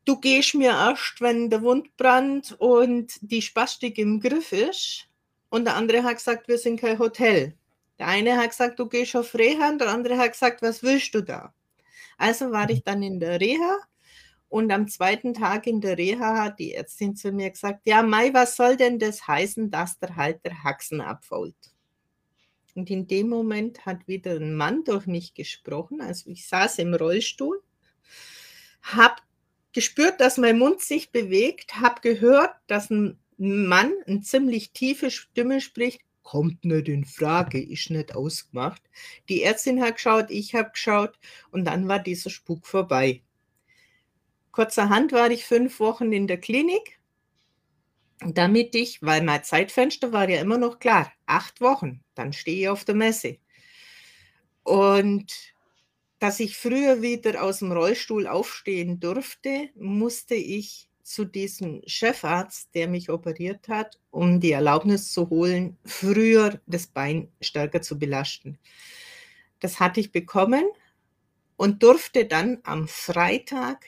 du 0.04 0.20
gehst 0.20 0.54
mir 0.54 0.72
erst, 0.72 1.20
wenn 1.20 1.48
der 1.48 1.62
Wundbrand 1.62 2.54
und 2.58 3.12
die 3.22 3.42
Spastik 3.42 3.96
im 3.96 4.20
Griff 4.20 4.52
ist. 4.52 5.08
Und 5.48 5.64
der 5.64 5.76
andere 5.76 6.02
hat 6.02 6.16
gesagt, 6.16 6.48
wir 6.48 6.58
sind 6.58 6.80
kein 6.80 6.98
Hotel. 6.98 7.54
Der 7.98 8.08
eine 8.08 8.36
hat 8.36 8.50
gesagt, 8.50 8.78
du 8.78 8.88
gehst 8.88 9.16
auf 9.16 9.34
Reha, 9.34 9.68
und 9.70 9.80
der 9.80 9.88
andere 9.88 10.18
hat 10.18 10.32
gesagt, 10.32 10.62
was 10.62 10.82
willst 10.82 11.14
du 11.14 11.22
da? 11.22 11.54
Also 12.18 12.50
war 12.50 12.68
ich 12.70 12.82
dann 12.84 13.02
in 13.02 13.20
der 13.20 13.40
Reha 13.40 13.78
und 14.48 14.70
am 14.70 14.86
zweiten 14.86 15.34
Tag 15.34 15.66
in 15.66 15.80
der 15.80 15.98
Reha 15.98 16.44
hat 16.44 16.60
die 16.60 16.74
Ärztin 16.74 17.16
zu 17.16 17.32
mir 17.32 17.50
gesagt, 17.50 17.80
ja 17.86 18.02
Mai, 18.02 18.32
was 18.32 18.56
soll 18.56 18.76
denn 18.76 18.98
das 18.98 19.26
heißen, 19.26 19.70
dass 19.70 19.98
der 19.98 20.14
halt 20.14 20.44
der 20.44 20.62
Haxen 20.62 21.00
abfault? 21.00 21.56
Und 22.76 22.90
in 22.90 23.06
dem 23.06 23.28
Moment 23.28 23.84
hat 23.86 24.06
wieder 24.06 24.36
ein 24.36 24.54
Mann 24.54 24.84
durch 24.84 25.06
mich 25.06 25.34
gesprochen, 25.34 26.00
also 26.00 26.30
ich 26.30 26.46
saß 26.46 26.78
im 26.78 26.94
Rollstuhl, 26.94 27.62
habe 28.82 29.16
gespürt, 29.72 30.20
dass 30.20 30.38
mein 30.38 30.58
Mund 30.58 30.80
sich 30.80 31.10
bewegt, 31.10 31.80
habe 31.80 32.00
gehört, 32.00 32.54
dass 32.68 32.90
ein 32.90 33.18
Mann 33.36 33.92
eine 34.06 34.20
ziemlich 34.20 34.72
tiefe 34.72 35.10
Stimme 35.10 35.60
spricht, 35.60 36.00
kommt 36.24 36.64
nicht 36.64 36.88
in 36.88 37.04
Frage, 37.04 37.62
ist 37.62 37.90
nicht 37.90 38.16
ausgemacht. 38.16 38.82
Die 39.28 39.44
Ärztin 39.44 39.80
hat 39.80 39.96
geschaut, 39.96 40.30
ich 40.30 40.54
habe 40.56 40.70
geschaut 40.72 41.16
und 41.52 41.64
dann 41.66 41.86
war 41.86 42.00
dieser 42.00 42.30
Spuk 42.30 42.66
vorbei. 42.66 43.22
Kurzerhand 44.50 45.12
war 45.12 45.30
ich 45.30 45.44
fünf 45.44 45.78
Wochen 45.78 46.12
in 46.12 46.26
der 46.26 46.38
Klinik, 46.40 46.98
damit 48.20 48.74
ich, 48.74 49.02
weil 49.02 49.22
mein 49.22 49.44
Zeitfenster 49.44 50.12
war 50.12 50.28
ja 50.28 50.40
immer 50.40 50.58
noch 50.58 50.78
klar, 50.78 51.12
acht 51.26 51.60
Wochen, 51.60 52.02
dann 52.14 52.32
stehe 52.32 52.62
ich 52.62 52.68
auf 52.68 52.84
der 52.84 52.94
Messe. 52.94 53.38
Und 54.62 55.32
dass 56.18 56.40
ich 56.40 56.56
früher 56.56 57.02
wieder 57.02 57.42
aus 57.42 57.58
dem 57.58 57.72
Rollstuhl 57.72 58.26
aufstehen 58.26 58.98
durfte, 58.98 59.68
musste 59.74 60.34
ich 60.34 60.88
zu 61.04 61.26
diesem 61.26 61.82
Chefarzt, 61.86 62.74
der 62.74 62.88
mich 62.88 63.10
operiert 63.10 63.68
hat, 63.68 64.00
um 64.10 64.40
die 64.40 64.52
Erlaubnis 64.52 65.12
zu 65.12 65.28
holen, 65.28 65.76
früher 65.84 66.60
das 66.66 66.86
Bein 66.86 67.30
stärker 67.40 67.82
zu 67.82 67.98
belasten. 67.98 68.58
Das 69.60 69.78
hatte 69.80 70.00
ich 70.00 70.12
bekommen 70.12 70.64
und 71.56 71.82
durfte 71.82 72.24
dann 72.24 72.58
am 72.64 72.88
Freitag 72.88 73.84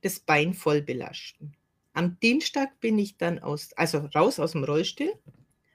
das 0.00 0.20
Bein 0.20 0.54
voll 0.54 0.80
belasten. 0.80 1.54
Am 1.92 2.18
Dienstag 2.20 2.80
bin 2.80 2.98
ich 2.98 3.18
dann 3.18 3.38
aus, 3.38 3.74
also 3.74 3.98
raus 3.98 4.40
aus 4.40 4.52
dem 4.52 4.64
Rollstuhl. 4.64 5.12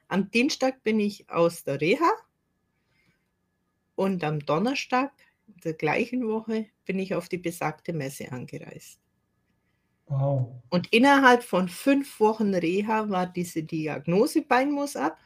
Am 0.08 0.30
Dienstag 0.30 0.82
bin 0.82 0.98
ich 0.98 1.30
aus 1.30 1.62
der 1.62 1.80
Reha 1.80 2.10
und 3.94 4.24
am 4.24 4.40
Donnerstag 4.40 5.12
der 5.46 5.74
gleichen 5.74 6.26
Woche 6.26 6.66
bin 6.84 6.98
ich 6.98 7.14
auf 7.14 7.28
die 7.28 7.38
besagte 7.38 7.92
Messe 7.92 8.32
angereist. 8.32 8.98
Wow. 10.08 10.62
Und 10.70 10.92
innerhalb 10.92 11.42
von 11.42 11.68
fünf 11.68 12.18
Wochen 12.20 12.54
Reha 12.54 13.08
war 13.08 13.26
diese 13.26 13.62
Diagnose 13.62 14.42
Bein 14.42 14.72
muss 14.72 14.96
ab, 14.96 15.18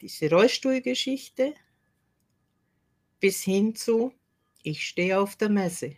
diese 0.00 0.30
Rollstuhlgeschichte, 0.30 1.54
bis 3.20 3.42
hin 3.42 3.74
zu, 3.74 4.12
ich 4.62 4.86
stehe 4.86 5.18
auf 5.18 5.36
der 5.36 5.48
Messe. 5.48 5.96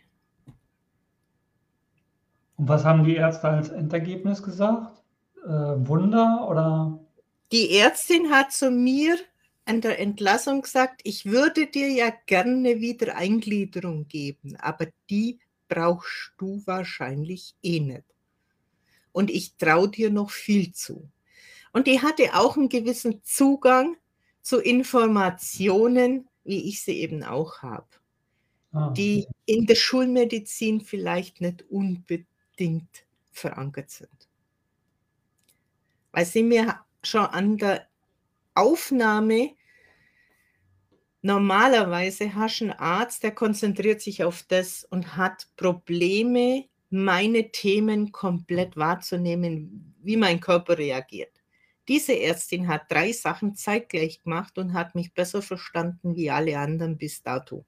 Und 2.57 2.67
was 2.67 2.83
haben 2.83 3.03
die 3.03 3.15
Ärzte 3.15 3.49
als 3.49 3.69
Endergebnis 3.69 4.41
gesagt? 4.41 5.03
Äh, 5.43 5.49
Wunder 5.49 6.47
oder? 6.49 6.99
Die 7.51 7.77
Ärztin 7.77 8.29
hat 8.29 8.51
zu 8.51 8.71
mir 8.71 9.17
an 9.65 9.81
der 9.81 9.99
Entlassung 9.99 10.61
gesagt, 10.61 11.01
ich 11.03 11.25
würde 11.25 11.67
dir 11.67 11.89
ja 11.89 12.11
gerne 12.25 12.79
wieder 12.79 13.15
Eingliederung 13.15 14.07
geben, 14.07 14.55
aber 14.57 14.87
die 15.09 15.39
brauchst 15.71 16.33
du 16.37 16.61
wahrscheinlich 16.65 17.55
eh 17.63 17.79
nicht. 17.79 18.03
Und 19.13 19.31
ich 19.31 19.55
traue 19.55 19.87
dir 19.87 20.09
noch 20.09 20.29
viel 20.29 20.73
zu. 20.73 21.09
Und 21.71 21.87
die 21.87 22.01
hatte 22.01 22.33
auch 22.33 22.57
einen 22.57 22.67
gewissen 22.67 23.23
Zugang 23.23 23.95
zu 24.41 24.59
Informationen, 24.59 26.27
wie 26.43 26.67
ich 26.67 26.83
sie 26.83 26.99
eben 26.99 27.23
auch 27.23 27.61
habe, 27.61 27.87
ah, 28.73 28.89
die 28.89 29.27
in 29.45 29.65
der 29.65 29.75
Schulmedizin 29.75 30.81
vielleicht 30.81 31.39
nicht 31.39 31.63
unbedingt 31.69 33.05
verankert 33.31 33.91
sind. 33.91 34.27
Weil 36.11 36.25
sie 36.25 36.43
mir 36.43 36.81
schon 37.01 37.25
an 37.25 37.57
der 37.57 37.87
Aufnahme 38.55 39.55
normalerweise 41.21 42.35
hast 42.35 42.61
du 42.61 42.65
einen 42.65 42.73
Arzt, 42.73 43.23
der 43.23 43.31
konzentriert 43.31 44.01
sich 44.01 44.23
auf 44.23 44.43
das 44.47 44.85
und 44.85 45.15
hat 45.17 45.47
Probleme, 45.55 46.65
meine 46.89 47.51
Themen 47.51 48.11
komplett 48.11 48.75
wahrzunehmen, 48.75 49.95
wie 50.01 50.17
mein 50.17 50.39
Körper 50.39 50.77
reagiert. 50.77 51.31
Diese 51.87 52.17
Ärztin 52.19 52.67
hat 52.67 52.83
drei 52.89 53.11
Sachen 53.11 53.55
zeitgleich 53.55 54.23
gemacht 54.23 54.57
und 54.57 54.73
hat 54.73 54.95
mich 54.95 55.13
besser 55.13 55.41
verstanden 55.41 56.15
wie 56.15 56.29
alle 56.29 56.57
anderen 56.57 56.97
bis 56.97 57.23
dato. 57.23 57.65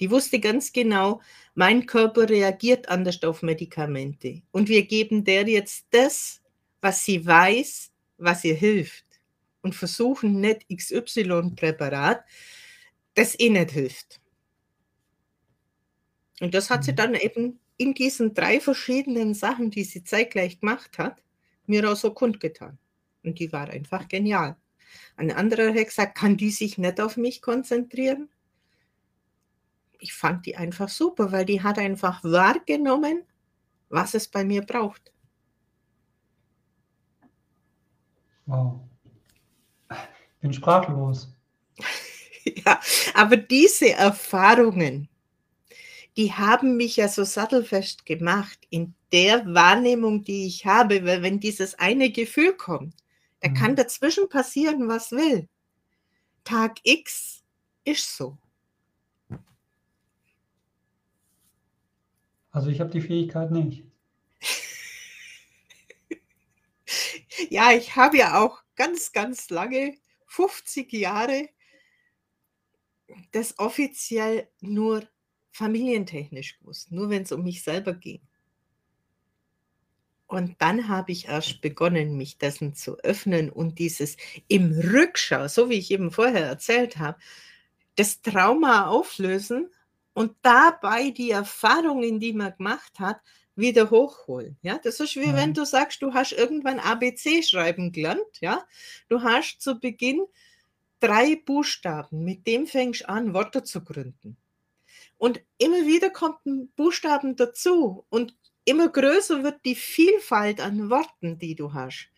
Die 0.00 0.10
wusste 0.10 0.38
ganz 0.38 0.72
genau, 0.72 1.20
mein 1.54 1.86
Körper 1.86 2.28
reagiert 2.28 2.88
anders 2.88 3.22
auf 3.24 3.42
Medikamente. 3.42 4.42
Und 4.52 4.68
wir 4.68 4.86
geben 4.86 5.24
der 5.24 5.48
jetzt 5.48 5.86
das, 5.90 6.40
was 6.80 7.04
sie 7.04 7.26
weiß, 7.26 7.90
was 8.16 8.44
ihr 8.44 8.54
hilft 8.54 9.07
und 9.68 9.74
versuchen 9.74 10.40
nicht 10.40 10.66
XY-Präparat, 10.74 12.24
das 13.12 13.38
eh 13.38 13.50
nicht 13.50 13.72
hilft. 13.72 14.18
Und 16.40 16.54
das 16.54 16.70
hat 16.70 16.84
sie 16.84 16.92
mhm. 16.92 16.96
dann 16.96 17.14
eben 17.14 17.60
in 17.76 17.92
diesen 17.92 18.32
drei 18.32 18.60
verschiedenen 18.60 19.34
Sachen, 19.34 19.70
die 19.70 19.84
sie 19.84 20.04
zeitgleich 20.04 20.60
gemacht 20.60 20.96
hat, 20.96 21.22
mir 21.66 21.90
auch 21.90 21.96
so 21.96 22.14
kundgetan. 22.14 22.78
Und 23.22 23.38
die 23.40 23.52
war 23.52 23.68
einfach 23.68 24.08
genial. 24.08 24.56
Ein 25.16 25.32
anderer 25.32 25.74
hat 25.74 25.84
gesagt, 25.84 26.16
kann 26.16 26.38
die 26.38 26.50
sich 26.50 26.78
nicht 26.78 26.98
auf 26.98 27.18
mich 27.18 27.42
konzentrieren? 27.42 28.30
Ich 29.98 30.14
fand 30.14 30.46
die 30.46 30.56
einfach 30.56 30.88
super, 30.88 31.30
weil 31.30 31.44
die 31.44 31.62
hat 31.62 31.78
einfach 31.78 32.24
wahrgenommen, 32.24 33.22
was 33.90 34.14
es 34.14 34.28
bei 34.28 34.44
mir 34.44 34.62
braucht. 34.62 35.12
Wow 38.46 38.87
bin 40.40 40.52
sprachlos. 40.52 41.34
ja, 42.44 42.80
aber 43.14 43.36
diese 43.36 43.92
Erfahrungen, 43.92 45.08
die 46.16 46.32
haben 46.32 46.76
mich 46.76 46.96
ja 46.96 47.08
so 47.08 47.24
sattelfest 47.24 48.06
gemacht 48.06 48.58
in 48.70 48.94
der 49.12 49.46
Wahrnehmung, 49.46 50.24
die 50.24 50.46
ich 50.46 50.66
habe, 50.66 51.04
weil 51.04 51.22
wenn 51.22 51.40
dieses 51.40 51.74
eine 51.76 52.10
Gefühl 52.10 52.54
kommt, 52.54 52.94
da 53.40 53.48
mhm. 53.48 53.54
kann 53.54 53.76
dazwischen 53.76 54.28
passieren, 54.28 54.88
was 54.88 55.12
will. 55.12 55.48
Tag 56.44 56.78
X 56.82 57.42
ist 57.84 58.16
so. 58.16 58.36
Also 62.50 62.70
ich 62.70 62.80
habe 62.80 62.90
die 62.90 63.00
Fähigkeit 63.00 63.50
nicht. 63.50 63.84
ja, 67.50 67.72
ich 67.72 67.94
habe 67.94 68.16
ja 68.18 68.42
auch 68.42 68.62
ganz, 68.74 69.12
ganz 69.12 69.50
lange 69.50 69.94
50 70.38 70.92
Jahre 70.92 71.48
das 73.32 73.58
offiziell 73.58 74.48
nur 74.60 75.02
familientechnisch 75.50 76.60
gewusst, 76.60 76.92
nur 76.92 77.10
wenn 77.10 77.22
es 77.22 77.32
um 77.32 77.42
mich 77.42 77.64
selber 77.64 77.94
ging. 77.94 78.20
Und 80.28 80.54
dann 80.60 80.86
habe 80.86 81.10
ich 81.10 81.26
erst 81.26 81.60
begonnen, 81.60 82.16
mich 82.16 82.38
dessen 82.38 82.74
zu 82.74 82.98
öffnen 82.98 83.50
und 83.50 83.80
dieses 83.80 84.16
im 84.46 84.70
Rückschau, 84.70 85.48
so 85.48 85.70
wie 85.70 85.78
ich 85.78 85.90
eben 85.90 86.12
vorher 86.12 86.46
erzählt 86.46 86.98
habe, 86.98 87.18
das 87.96 88.22
Trauma 88.22 88.86
auflösen 88.86 89.70
und 90.12 90.36
dabei 90.42 91.10
die 91.10 91.32
Erfahrungen, 91.32 92.20
die 92.20 92.32
man 92.32 92.54
gemacht 92.56 93.00
hat, 93.00 93.20
wieder 93.58 93.90
hochholen. 93.90 94.56
Ja, 94.62 94.78
das 94.78 95.00
ist 95.00 95.16
wie 95.16 95.26
ja. 95.26 95.36
wenn 95.36 95.52
du 95.52 95.66
sagst, 95.66 96.00
du 96.00 96.14
hast 96.14 96.32
irgendwann 96.32 96.78
ABC 96.78 97.42
schreiben 97.42 97.92
gelernt. 97.92 98.40
Ja, 98.40 98.64
du 99.08 99.22
hast 99.22 99.60
zu 99.60 99.78
Beginn 99.78 100.24
drei 101.00 101.36
Buchstaben, 101.36 102.24
mit 102.24 102.46
dem 102.46 102.66
fängst 102.66 103.02
du 103.02 103.08
an, 103.08 103.34
Worte 103.34 103.62
zu 103.64 103.84
gründen. 103.84 104.36
Und 105.16 105.42
immer 105.58 105.86
wieder 105.86 106.10
kommt 106.10 106.46
ein 106.46 106.68
Buchstaben 106.76 107.36
dazu 107.36 108.04
und 108.08 108.36
immer 108.64 108.88
größer 108.88 109.42
wird 109.42 109.64
die 109.64 109.74
Vielfalt 109.74 110.60
an 110.60 110.90
Worten, 110.90 111.38
die 111.38 111.54
du 111.54 111.72
hast. 111.72 112.10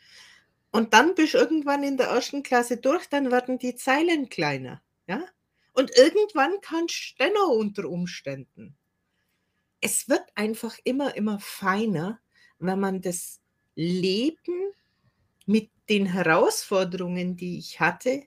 Und 0.70 0.92
dann 0.94 1.14
bist 1.14 1.34
du 1.34 1.38
irgendwann 1.38 1.82
in 1.82 1.96
der 1.96 2.08
ersten 2.08 2.42
Klasse 2.42 2.76
durch, 2.76 3.08
dann 3.08 3.30
werden 3.30 3.58
die 3.58 3.74
Zeilen 3.74 4.28
kleiner. 4.28 4.82
Ja? 5.06 5.24
Und 5.72 5.90
irgendwann 5.96 6.60
kannst 6.60 7.14
du 7.18 7.24
dennoch 7.24 7.48
unter 7.48 7.88
Umständen 7.88 8.76
es 9.80 10.08
wird 10.08 10.24
einfach 10.34 10.76
immer, 10.84 11.16
immer 11.16 11.38
feiner, 11.40 12.20
wenn 12.58 12.80
man 12.80 13.00
das 13.00 13.40
Leben 13.74 14.72
mit 15.46 15.70
den 15.88 16.06
Herausforderungen, 16.06 17.36
die 17.36 17.58
ich 17.58 17.80
hatte, 17.80 18.22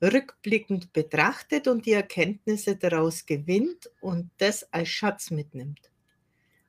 rückblickend 0.00 0.92
betrachtet 0.92 1.68
und 1.68 1.86
die 1.86 1.92
Erkenntnisse 1.92 2.76
daraus 2.76 3.26
gewinnt 3.26 3.90
und 4.00 4.30
das 4.38 4.72
als 4.72 4.88
Schatz 4.88 5.30
mitnimmt. 5.30 5.90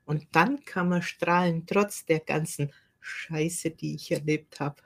Und 0.04 0.26
dann 0.32 0.64
kann 0.64 0.88
man 0.88 1.02
strahlen, 1.02 1.66
trotz 1.66 2.06
der 2.06 2.20
ganzen 2.20 2.72
Scheiße, 3.00 3.70
die 3.70 3.94
ich 3.94 4.10
erlebt 4.10 4.58
habe. 4.58 4.76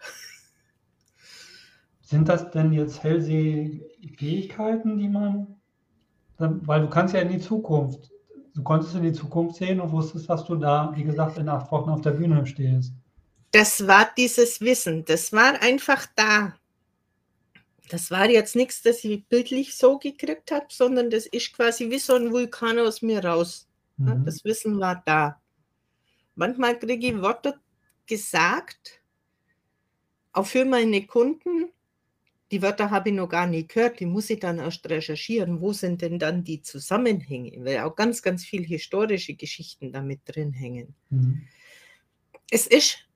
Sind 2.03 2.29
das 2.29 2.51
denn 2.51 2.73
jetzt 2.73 3.03
Hellseh-Fähigkeiten, 3.03 4.99
die 4.99 5.09
man, 5.09 5.61
weil 6.37 6.83
du 6.83 6.91
kannst 6.91 7.15
ja 7.15 7.21
in 7.21 7.31
die 7.31 7.39
Zukunft 7.39 8.12
du 8.55 8.63
konntest 8.63 8.95
in 8.95 9.03
die 9.03 9.13
Zukunft 9.13 9.57
sehen 9.57 9.81
und 9.81 9.93
wusstest, 9.93 10.29
dass 10.29 10.45
du 10.45 10.57
da, 10.57 10.93
wie 10.95 11.05
gesagt, 11.05 11.39
in 11.39 11.49
acht 11.49 11.71
Wochen 11.71 11.91
auf 11.91 12.01
der 12.01 12.13
Bühne 12.13 12.47
stehst. 12.47 12.93
Das 13.51 13.87
war 13.87 14.09
dieses 14.17 14.61
Wissen, 14.61 15.05
das 15.05 15.33
war 15.33 15.61
einfach 15.61 16.07
da. 16.17 16.55
Das 17.91 18.11
war 18.11 18.31
jetzt 18.31 18.57
nichts, 18.57 18.81
das 18.81 19.05
ich 19.05 19.27
bildlich 19.27 19.77
so 19.77 19.99
gekriegt 19.99 20.51
habe, 20.51 20.67
sondern 20.71 21.11
das 21.11 21.27
ist 21.27 21.53
quasi 21.55 21.91
wie 21.91 21.99
so 21.99 22.15
ein 22.15 22.33
Vulkan 22.33 22.79
aus 22.79 23.03
mir 23.03 23.23
raus. 23.23 23.69
Mhm. 23.99 24.25
Das 24.25 24.43
Wissen 24.45 24.81
war 24.81 25.03
da. 25.05 25.41
Manchmal 26.35 26.79
kriege 26.79 27.09
ich 27.09 27.21
Worte 27.21 27.61
gesagt, 28.07 29.03
auch 30.33 30.47
für 30.47 30.65
meine 30.65 31.07
Kunden, 31.07 31.71
die 32.53 32.61
Wörter 32.61 32.91
habe 32.91 33.09
ich 33.09 33.15
noch 33.15 33.31
gar 33.31 33.47
nicht 33.47 33.71
gehört, 33.71 33.99
die 33.99 34.05
muss 34.05 34.29
ich 34.29 34.39
dann 34.39 34.59
erst 34.59 34.87
recherchieren. 34.89 35.63
Wo 35.63 35.73
sind 35.73 36.03
denn 36.03 36.19
dann 36.19 36.45
die 36.45 36.61
Zusammenhänge? 36.61 37.65
Weil 37.65 37.79
auch 37.81 37.97
ganz, 37.97 38.21
ganz 38.21 38.45
viele 38.45 38.67
historische 38.67 39.35
Geschichten 39.35 39.91
damit 39.91 40.21
drin 40.27 40.53
hängen. 40.53 40.95
Mhm. 41.09 41.49
Es 42.51 42.67
ist 42.67 43.09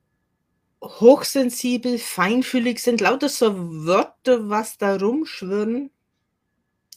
hochsensibel, 0.83 1.99
feinfühlig, 1.99 2.83
sind 2.83 3.03
lauter 3.03 3.29
so 3.29 3.55
Wörter, 3.85 4.49
was 4.49 4.79
da 4.79 4.97
rumschwirren. 4.97 5.91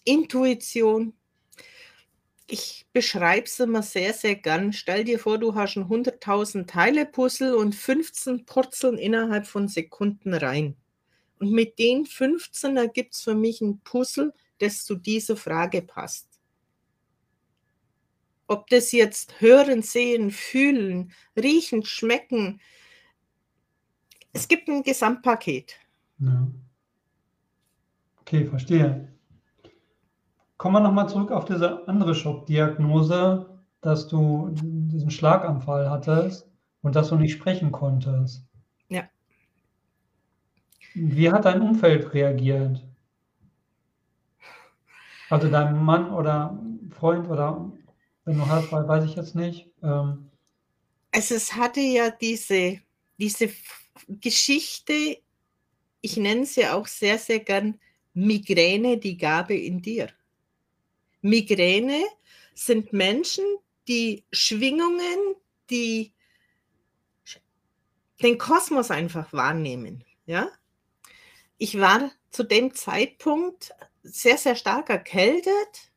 Intuition. 0.05 1.13
Ich 2.47 2.87
beschreibe 2.93 3.47
es 3.47 3.59
immer 3.59 3.83
sehr, 3.83 4.13
sehr 4.13 4.35
gern. 4.35 4.71
Stell 4.71 5.03
dir 5.03 5.19
vor, 5.19 5.37
du 5.37 5.55
hast 5.55 5.75
ein 5.75 5.89
100.000 5.89 6.67
Teile 6.67 7.05
Puzzle 7.05 7.53
und 7.53 7.75
15 7.75 8.45
purzeln 8.45 8.97
innerhalb 8.97 9.45
von 9.45 9.67
Sekunden 9.67 10.33
rein. 10.33 10.77
Und 11.39 11.51
mit 11.51 11.79
den 11.79 12.05
15 12.05 12.77
ergibt 12.77 13.15
es 13.15 13.21
für 13.21 13.35
mich 13.35 13.61
ein 13.61 13.79
Puzzle, 13.79 14.33
das 14.59 14.83
zu 14.83 14.95
dieser 14.95 15.37
Frage 15.37 15.81
passt. 15.81 16.27
Ob 18.47 18.67
das 18.67 18.91
jetzt 18.91 19.39
hören, 19.41 19.81
sehen, 19.81 20.31
fühlen, 20.31 21.11
riechen, 21.37 21.85
schmecken, 21.85 22.59
es 24.33 24.47
gibt 24.47 24.67
ein 24.67 24.83
Gesamtpaket. 24.83 25.75
Ja. 26.19 26.47
Okay, 28.21 28.45
verstehe. 28.45 29.11
Kommen 30.57 30.75
wir 30.75 30.81
nochmal 30.81 31.09
zurück 31.09 31.31
auf 31.31 31.45
diese 31.45 31.87
andere 31.87 32.13
Schockdiagnose, 32.13 33.59
dass 33.81 34.07
du 34.07 34.49
diesen 34.51 35.09
Schlaganfall 35.09 35.89
hattest 35.89 36.47
und 36.81 36.95
dass 36.95 37.09
du 37.09 37.15
nicht 37.15 37.33
sprechen 37.33 37.71
konntest. 37.71 38.48
Wie 40.93 41.31
hat 41.31 41.45
dein 41.45 41.61
Umfeld 41.61 42.13
reagiert? 42.13 42.83
Also 45.29 45.49
dein 45.49 45.83
Mann 45.83 46.11
oder 46.11 46.59
Freund 46.91 47.29
oder 47.29 47.71
wenn 48.25 48.37
du 48.37 48.47
hast, 48.47 48.71
weiß 48.71 49.05
ich 49.05 49.15
jetzt 49.15 49.35
nicht. 49.35 49.69
Ähm. 49.83 50.29
Also 51.11 51.35
es 51.35 51.55
hatte 51.55 51.79
ja 51.79 52.09
diese, 52.09 52.79
diese 53.17 53.49
Geschichte, 54.07 55.17
ich 56.01 56.17
nenne 56.17 56.45
sie 56.45 56.67
auch 56.67 56.87
sehr, 56.87 57.17
sehr 57.17 57.39
gern 57.39 57.79
Migräne, 58.13 58.97
die 58.97 59.17
Gabe 59.17 59.55
in 59.55 59.81
dir. 59.81 60.09
Migräne 61.21 62.03
sind 62.53 62.93
Menschen, 62.93 63.45
die 63.87 64.23
Schwingungen, 64.31 65.35
die 65.69 66.13
den 68.21 68.37
Kosmos 68.37 68.91
einfach 68.91 69.31
wahrnehmen. 69.31 70.03
Ja? 70.25 70.49
Ich 71.59 71.77
war 71.77 72.09
zu 72.31 72.43
dem 72.43 72.73
Zeitpunkt 72.73 73.73
sehr, 74.01 74.37
sehr 74.37 74.55
stark 74.55 74.89
erkältet 74.89 75.91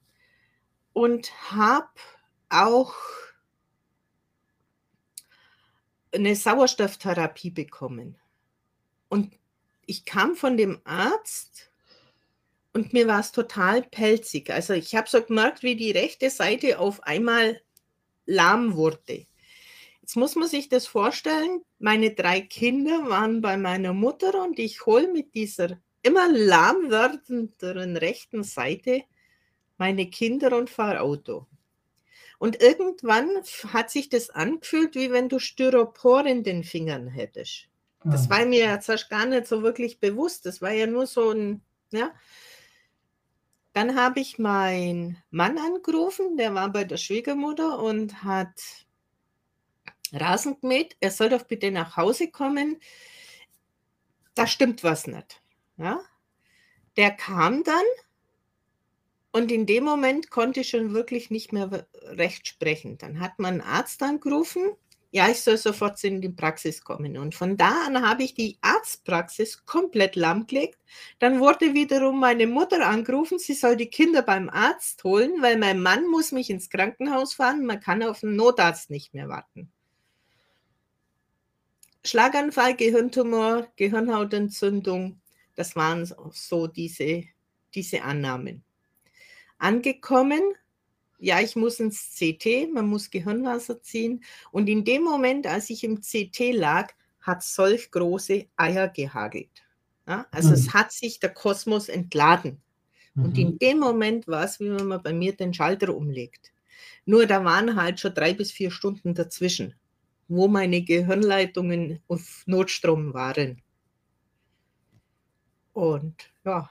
und 0.93 1.33
habe 1.53 1.89
auch 2.49 2.95
eine 6.13 6.35
Sauerstofftherapie 6.35 7.51
bekommen. 7.51 8.19
Und 9.09 9.39
ich 9.87 10.05
kam 10.05 10.35
von 10.35 10.57
dem 10.57 10.81
Arzt 10.85 11.71
und 12.73 12.93
mir 12.93 13.07
war 13.07 13.21
es 13.21 13.31
total 13.31 13.83
pelzig. 13.83 14.51
Also 14.51 14.73
ich 14.73 14.97
habe 14.97 15.09
so 15.09 15.23
gemerkt, 15.23 15.63
wie 15.63 15.77
die 15.77 15.93
rechte 15.93 16.29
Seite 16.29 16.81
auf 16.81 17.05
einmal 17.05 17.63
lahm 18.27 18.75
wurde. 18.75 19.27
Jetzt 20.03 20.17
muss 20.17 20.35
man 20.35 20.49
sich 20.49 20.69
das 20.69 20.87
vorstellen, 20.87 21.63
meine 21.79 22.11
drei 22.11 22.41
Kinder 22.41 23.09
waren 23.09 23.41
bei 23.41 23.57
meiner 23.57 23.93
Mutter 23.93 24.43
und 24.43 24.59
ich 24.59 24.85
hole 24.85 25.11
mit 25.11 25.35
dieser 25.35 25.79
immer 26.03 26.29
lahm 26.29 26.91
werdenden 26.91 27.97
rechten 27.97 28.43
Seite 28.43 29.05
meine 29.79 30.11
Kinder 30.11 30.57
und 30.57 30.71
fahre 30.71 31.01
Auto. 31.01 31.47
Und 32.39 32.61
irgendwann 32.61 33.29
hat 33.73 33.91
sich 33.91 34.09
das 34.09 34.31
angefühlt, 34.31 34.97
wie 34.97 35.13
wenn 35.13 35.29
du 35.29 35.39
Styropor 35.39 36.27
in 36.27 36.43
den 36.43 36.65
Fingern 36.65 37.07
hättest. 37.07 37.69
Das 38.05 38.29
war 38.29 38.45
mir 38.45 38.67
jetzt 38.67 39.09
gar 39.09 39.27
nicht 39.27 39.47
so 39.47 39.63
wirklich 39.63 40.01
bewusst. 40.01 40.45
Das 40.45 40.61
war 40.61 40.73
ja 40.73 40.89
nur 40.89 41.07
so 41.07 41.31
ein, 41.31 41.63
ja. 41.93 42.13
Dann 43.75 43.95
habe 43.97 44.19
ich 44.19 44.39
meinen 44.39 45.19
Mann 45.31 45.57
angerufen, 45.57 46.37
der 46.37 46.53
war 46.53 46.71
bei 46.71 46.83
der 46.83 46.97
Schwiegermutter 46.97 47.79
und 47.79 48.25
hat 48.25 48.61
Rasen 50.13 50.61
gemäht. 50.61 50.97
Er 51.01 51.11
soll 51.11 51.29
doch 51.29 51.45
bitte 51.45 51.71
nach 51.71 51.97
Hause 51.97 52.31
kommen. 52.31 52.79
Da 54.35 54.47
stimmt 54.47 54.85
was 54.85 55.07
nicht. 55.07 55.43
Ja. 55.77 56.01
Der 56.97 57.11
kam 57.11 57.65
dann 57.65 57.85
und 59.33 59.51
in 59.51 59.67
dem 59.67 59.85
Moment 59.85 60.31
konnte 60.31 60.61
ich 60.61 60.69
schon 60.69 60.93
wirklich 60.93 61.31
nicht 61.31 61.53
mehr 61.53 61.87
recht 62.05 62.47
sprechen. 62.47 62.99
Dann 62.99 63.19
hat 63.21 63.39
man 63.39 63.61
einen 63.61 63.61
Arzt 63.63 64.03
angerufen, 64.03 64.77
ja, 65.15 65.29
ich 65.29 65.43
soll 65.43 65.59
sofort 65.59 66.03
in 66.05 66.23
die 66.23 66.31
Praxis 66.31 66.83
kommen. 66.83 67.19
Und 67.19 67.35
von 67.35 67.59
da 67.59 67.85
an 67.87 68.01
habe 68.01 68.23
ich 68.23 68.33
die 68.33 68.57
Arztpraxis 68.63 69.67
komplett 69.67 70.17
lahmgelegt. 70.17 70.79
Dann 71.19 71.39
wurde 71.39 71.75
wiederum 71.75 72.19
meine 72.19 72.47
Mutter 72.47 72.87
angerufen, 72.87 73.39
sie 73.39 73.53
soll 73.53 73.77
die 73.77 73.91
Kinder 73.91 74.23
beim 74.23 74.49
Arzt 74.49 75.05
holen, 75.05 75.43
weil 75.43 75.59
mein 75.59 75.81
Mann 75.81 76.07
muss 76.07 76.33
mich 76.33 76.49
ins 76.49 76.71
Krankenhaus 76.71 77.35
fahren. 77.35 77.67
Man 77.67 77.81
kann 77.81 78.03
auf 78.03 78.21
den 78.21 78.37
Notarzt 78.37 78.89
nicht 78.89 79.13
mehr 79.13 79.29
warten. 79.29 79.71
Schlaganfall, 82.05 82.77
Gehirntumor, 82.77 83.69
Gehirnhautentzündung, 83.77 85.21
das 85.55 85.77
waren 85.77 86.09
so 86.33 86.67
diese, 86.67 87.25
diese 87.75 88.03
Annahmen 88.03 88.65
angekommen. 89.63 90.43
Ja, 91.19 91.41
ich 91.41 91.55
muss 91.55 91.79
ins 91.79 92.17
CT, 92.17 92.73
man 92.73 92.89
muss 92.89 93.11
Gehirnwasser 93.11 93.81
ziehen. 93.81 94.25
Und 94.51 94.69
in 94.69 94.85
dem 94.85 95.05
Moment, 95.05 95.47
als 95.47 95.71
ich 95.71 95.85
im 95.85 96.01
CT 96.01 96.53
lag, 96.53 96.93
hat 97.21 97.45
solch 97.45 97.93
große 97.93 98.47
Eier 98.57 98.89
gehagelt. 98.89 99.63
Ja, 100.09 100.27
also 100.33 100.49
mhm. 100.49 100.55
es 100.55 100.75
hat 100.75 100.91
sich 100.91 101.21
der 101.21 101.31
Kosmos 101.31 101.89
entladen. 101.89 102.61
Mhm. 103.15 103.25
Und 103.25 103.39
in 103.39 103.59
dem 103.59 103.79
Moment 103.79 104.27
war 104.27 104.45
es, 104.45 104.59
wie 104.59 104.71
wenn 104.71 104.89
man 104.89 105.03
bei 105.03 105.13
mir 105.13 105.33
den 105.33 105.55
Schalter 105.55 105.95
umlegt. 105.95 106.53
Nur 107.05 107.27
da 107.27 107.45
waren 107.45 107.81
halt 107.81 108.01
schon 108.01 108.15
drei 108.15 108.35
bis 108.35 108.51
vier 108.51 108.73
Stunden 108.73 109.15
dazwischen, 109.15 109.75
wo 110.33 110.49
meine 110.49 110.83
Gehirnleitungen 110.83 112.01
auf 112.09 112.43
Notstrom 112.47 113.13
waren. 113.13 113.61
Und 115.75 116.33
ja, 116.45 116.71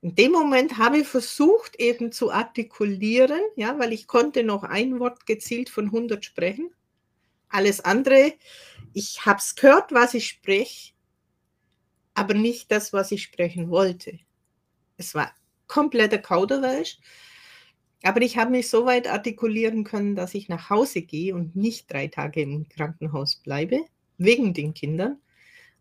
in 0.00 0.14
dem 0.14 0.32
Moment 0.32 0.78
habe 0.78 0.98
ich 0.98 1.06
versucht, 1.06 1.76
eben 1.76 2.12
zu 2.12 2.30
artikulieren, 2.30 3.40
ja, 3.56 3.78
weil 3.78 3.92
ich 3.92 4.06
konnte 4.06 4.42
noch 4.42 4.62
ein 4.62 4.98
Wort 5.00 5.26
gezielt 5.26 5.68
von 5.68 5.86
100 5.86 6.24
sprechen. 6.24 6.70
Alles 7.50 7.80
andere, 7.80 8.32
ich 8.94 9.26
habe 9.26 9.38
es 9.38 9.54
gehört, 9.54 9.92
was 9.92 10.14
ich 10.14 10.26
spreche, 10.26 10.92
aber 12.14 12.32
nicht 12.32 12.70
das, 12.70 12.94
was 12.94 13.12
ich 13.12 13.22
sprechen 13.22 13.68
wollte. 13.68 14.18
Es 14.96 15.14
war 15.14 15.34
kompletter 15.66 16.18
Kauderwelsch, 16.18 16.98
aber 18.02 18.22
ich 18.22 18.38
habe 18.38 18.52
mich 18.52 18.68
so 18.68 18.86
weit 18.86 19.08
artikulieren 19.08 19.84
können, 19.84 20.14
dass 20.14 20.34
ich 20.34 20.48
nach 20.48 20.70
Hause 20.70 21.02
gehe 21.02 21.34
und 21.34 21.56
nicht 21.56 21.92
drei 21.92 22.06
Tage 22.06 22.42
im 22.42 22.68
Krankenhaus 22.68 23.36
bleibe, 23.36 23.80
wegen 24.18 24.54
den 24.54 24.74
Kindern. 24.74 25.18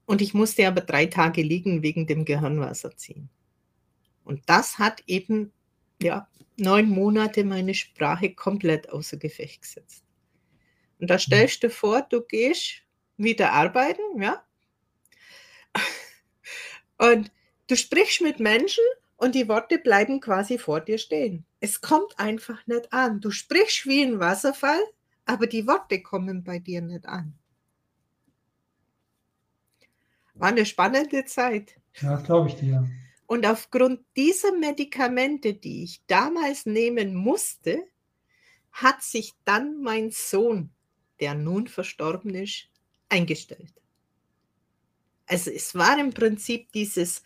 Und 0.06 0.22
ich 0.22 0.34
musste 0.34 0.68
aber 0.68 0.82
drei 0.82 1.06
Tage 1.06 1.42
liegen 1.42 1.84
wegen 1.84 2.08
dem 2.08 2.26
Gehirnwasser 2.26 2.96
ziehen. 2.96 3.30
Und 4.24 4.42
das 4.48 4.80
hat 4.80 5.04
eben 5.06 5.52
ja, 6.02 6.28
neun 6.58 6.90
Monate 6.90 7.44
meine 7.44 7.74
Sprache 7.74 8.34
komplett 8.34 8.90
außer 8.90 9.18
Gefecht 9.18 9.62
gesetzt. 9.62 10.04
Und 11.00 11.10
da 11.10 11.16
mhm. 11.16 11.20
stellst 11.20 11.64
du 11.64 11.70
vor, 11.70 12.02
du 12.02 12.22
gehst 12.22 12.84
wieder 13.18 13.52
arbeiten, 13.52 14.22
ja, 14.22 14.44
und 16.98 17.32
du 17.68 17.76
sprichst 17.76 18.22
mit 18.22 18.40
Menschen 18.40 18.84
und 19.18 19.36
die 19.36 19.48
Worte 19.48 19.80
bleiben 19.80 20.22
quasi 20.22 20.58
vor 20.58 20.80
dir 20.80 20.98
stehen. 20.98 21.46
Es 21.60 21.82
kommt 21.82 22.18
einfach 22.20 22.66
nicht 22.68 22.94
an. 22.94 23.20
Du 23.20 23.32
sprichst 23.32 23.86
wie 23.88 24.04
ein 24.04 24.20
Wasserfall, 24.20 24.80
aber 25.26 25.48
die 25.48 25.68
Worte 25.68 26.02
kommen 26.02 26.44
bei 26.44 26.60
dir 26.60 26.82
nicht 26.82 27.06
an. 27.06 27.34
War 30.36 30.50
eine 30.50 30.66
spannende 30.66 31.26
Zeit. 31.26 31.76
Ja, 32.00 32.18
glaube 32.18 32.50
ich 32.50 32.56
dir. 32.56 32.88
Und 33.26 33.46
aufgrund 33.46 34.02
dieser 34.16 34.56
Medikamente, 34.56 35.56
die 35.56 35.84
ich 35.84 36.02
damals 36.06 36.66
nehmen 36.66 37.16
musste, 37.16 37.84
hat 38.72 39.02
sich 39.02 39.34
dann 39.44 39.82
mein 39.82 40.12
Sohn, 40.12 40.70
der 41.20 41.34
nun 41.34 41.68
verstorben 41.68 42.36
ist, 42.36 42.70
eingestellt. 43.10 43.74
Also 45.26 45.52
es 45.52 45.76
war 45.76 46.00
im 46.00 46.14
Prinzip 46.14 46.72
dieses, 46.72 47.24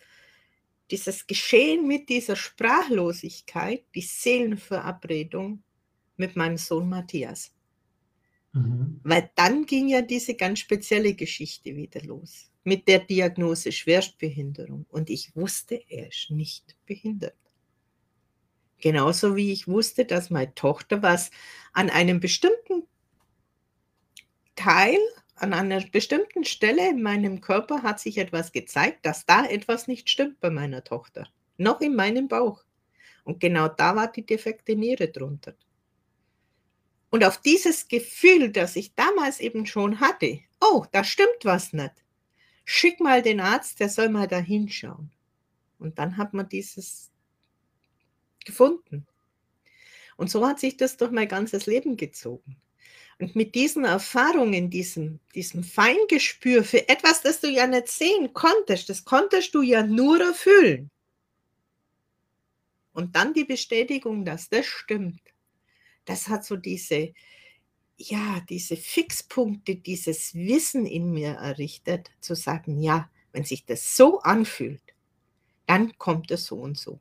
dieses 0.90 1.26
Geschehen 1.26 1.86
mit 1.86 2.08
dieser 2.08 2.36
Sprachlosigkeit, 2.36 3.84
die 3.94 4.02
Seelenverabredung 4.02 5.62
mit 6.16 6.36
meinem 6.36 6.58
Sohn 6.58 6.88
Matthias. 6.88 7.54
Mhm. 8.52 9.00
Weil 9.02 9.30
dann 9.34 9.64
ging 9.64 9.88
ja 9.88 10.02
diese 10.02 10.34
ganz 10.34 10.58
spezielle 10.58 11.14
Geschichte 11.14 11.74
wieder 11.74 12.02
los 12.02 12.50
mit 12.64 12.86
der 12.86 13.00
Diagnose 13.00 13.72
Schwerstbehinderung. 13.72 14.86
Und 14.88 15.10
ich 15.10 15.34
wusste, 15.34 15.82
er 15.88 16.08
ist 16.08 16.30
nicht 16.30 16.76
behindert. 16.86 17.36
Genauso 18.78 19.36
wie 19.36 19.52
ich 19.52 19.68
wusste, 19.68 20.04
dass 20.04 20.30
meine 20.30 20.54
Tochter 20.54 21.02
was 21.02 21.30
an 21.72 21.88
einem 21.88 22.20
bestimmten 22.20 22.82
Teil, 24.56 24.98
an 25.42 25.52
einer 25.52 25.80
bestimmten 25.80 26.44
Stelle 26.44 26.88
in 26.88 27.02
meinem 27.02 27.40
Körper 27.40 27.82
hat 27.82 27.98
sich 27.98 28.18
etwas 28.18 28.52
gezeigt, 28.52 29.04
dass 29.04 29.26
da 29.26 29.44
etwas 29.44 29.88
nicht 29.88 30.08
stimmt 30.08 30.38
bei 30.40 30.50
meiner 30.50 30.84
Tochter. 30.84 31.28
Noch 31.56 31.80
in 31.80 31.96
meinem 31.96 32.28
Bauch. 32.28 32.64
Und 33.24 33.40
genau 33.40 33.66
da 33.66 33.96
war 33.96 34.10
die 34.10 34.24
defekte 34.24 34.76
Niere 34.76 35.08
drunter. 35.08 35.54
Und 37.10 37.24
auf 37.24 37.38
dieses 37.38 37.88
Gefühl, 37.88 38.50
das 38.52 38.76
ich 38.76 38.94
damals 38.94 39.40
eben 39.40 39.66
schon 39.66 40.00
hatte, 40.00 40.40
oh, 40.60 40.86
da 40.92 41.02
stimmt 41.02 41.44
was 41.44 41.72
nicht. 41.72 41.92
Schick 42.64 43.00
mal 43.00 43.20
den 43.20 43.40
Arzt, 43.40 43.80
der 43.80 43.88
soll 43.88 44.08
mal 44.08 44.28
da 44.28 44.38
hinschauen. 44.38 45.10
Und 45.78 45.98
dann 45.98 46.16
hat 46.16 46.34
man 46.34 46.48
dieses 46.48 47.10
gefunden. 48.44 49.06
Und 50.16 50.30
so 50.30 50.46
hat 50.46 50.60
sich 50.60 50.76
das 50.76 50.96
durch 50.96 51.10
mein 51.10 51.26
ganzes 51.26 51.66
Leben 51.66 51.96
gezogen. 51.96 52.56
Und 53.22 53.36
mit 53.36 53.54
diesen 53.54 53.84
Erfahrungen, 53.84 54.68
diesem, 54.68 55.20
diesem 55.34 55.64
Feingespür 55.64 56.64
für 56.64 56.88
etwas, 56.88 57.22
das 57.22 57.40
du 57.40 57.48
ja 57.48 57.66
nicht 57.66 57.88
sehen 57.88 58.32
konntest, 58.34 58.88
das 58.88 59.04
konntest 59.04 59.54
du 59.54 59.62
ja 59.62 59.82
nur 59.82 60.20
erfüllen. 60.20 60.90
Und 62.92 63.16
dann 63.16 63.32
die 63.32 63.44
Bestätigung, 63.44 64.24
dass 64.24 64.50
das 64.50 64.66
stimmt 64.66 65.20
das 66.04 66.28
hat 66.28 66.44
so 66.44 66.56
diese, 66.56 67.12
ja, 67.96 68.40
diese 68.48 68.76
Fixpunkte, 68.76 69.76
dieses 69.76 70.34
Wissen 70.34 70.86
in 70.86 71.12
mir 71.12 71.32
errichtet, 71.32 72.10
zu 72.20 72.34
sagen, 72.34 72.80
ja, 72.80 73.08
wenn 73.32 73.44
sich 73.44 73.64
das 73.64 73.96
so 73.96 74.20
anfühlt, 74.20 74.82
dann 75.66 75.96
kommt 75.98 76.30
es 76.30 76.46
so 76.46 76.56
und 76.56 76.76
so. 76.76 76.98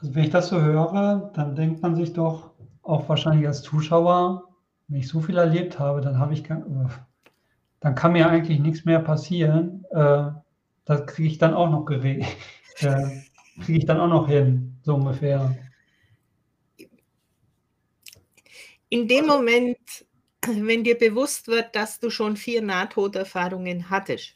Also 0.00 0.14
wenn 0.14 0.24
ich 0.24 0.30
das 0.30 0.48
so 0.48 0.60
höre, 0.60 1.30
dann 1.34 1.54
denkt 1.54 1.82
man 1.82 1.94
sich 1.94 2.12
doch 2.12 2.50
auch 2.84 3.08
wahrscheinlich 3.08 3.46
als 3.46 3.62
Zuschauer, 3.62 4.48
wenn 4.88 5.00
ich 5.00 5.08
so 5.08 5.20
viel 5.20 5.38
erlebt 5.38 5.78
habe, 5.78 6.00
dann 6.00 6.18
habe 6.18 6.34
ich 6.34 6.44
dann 6.44 7.94
kann 7.94 8.12
mir 8.12 8.28
eigentlich 8.28 8.60
nichts 8.60 8.84
mehr 8.84 9.00
passieren. 9.00 9.84
Äh, 9.90 10.30
das 10.84 11.06
kriege 11.06 11.28
ich 11.28 11.38
dann 11.38 11.54
auch 11.54 11.70
noch 11.70 11.84
geregelt. 11.84 12.26
Äh, 12.80 13.22
kriege 13.62 13.78
ich 13.78 13.86
dann 13.86 14.00
auch 14.00 14.08
noch 14.08 14.26
hin, 14.26 14.76
so 14.82 14.96
ungefähr. 14.96 15.56
In 18.88 19.06
dem 19.06 19.26
Moment, 19.26 19.78
wenn 20.44 20.82
dir 20.82 20.98
bewusst 20.98 21.46
wird, 21.46 21.76
dass 21.76 22.00
du 22.00 22.10
schon 22.10 22.36
vier 22.36 22.62
Nahtoderfahrungen 22.62 23.90
hattest 23.90 24.34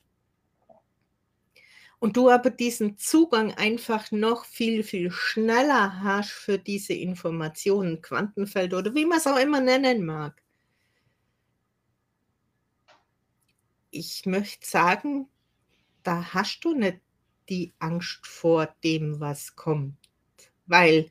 und 2.01 2.17
du 2.17 2.31
aber 2.31 2.51
diesen 2.51 2.97
Zugang 2.99 3.53
einfach 3.55 4.11
noch 4.13 4.45
viel, 4.45 4.83
viel 4.83 5.11
schneller 5.11 6.03
hast 6.03 6.31
für 6.31 6.59
diese 6.59 6.95
Informationen, 6.95 8.03
Quantenfeld 8.03 8.75
oder 8.75 8.95
wie 8.95 9.05
man 9.05 9.19
es 9.19 9.27
auch 9.27 9.39
immer 9.39 9.61
nennen 9.61 10.05
mag. 10.05 10.41
Ich 13.91 14.27
möchte 14.27 14.69
sagen, 14.69 15.29
da 16.03 16.35
hast 16.35 16.61
du 16.61 16.75
nicht 16.75 17.01
die 17.49 17.73
Angst 17.79 18.27
vor 18.27 18.75
dem, 18.85 19.19
was 19.21 19.57
kommt. 19.57 19.97
Weil 20.67 21.09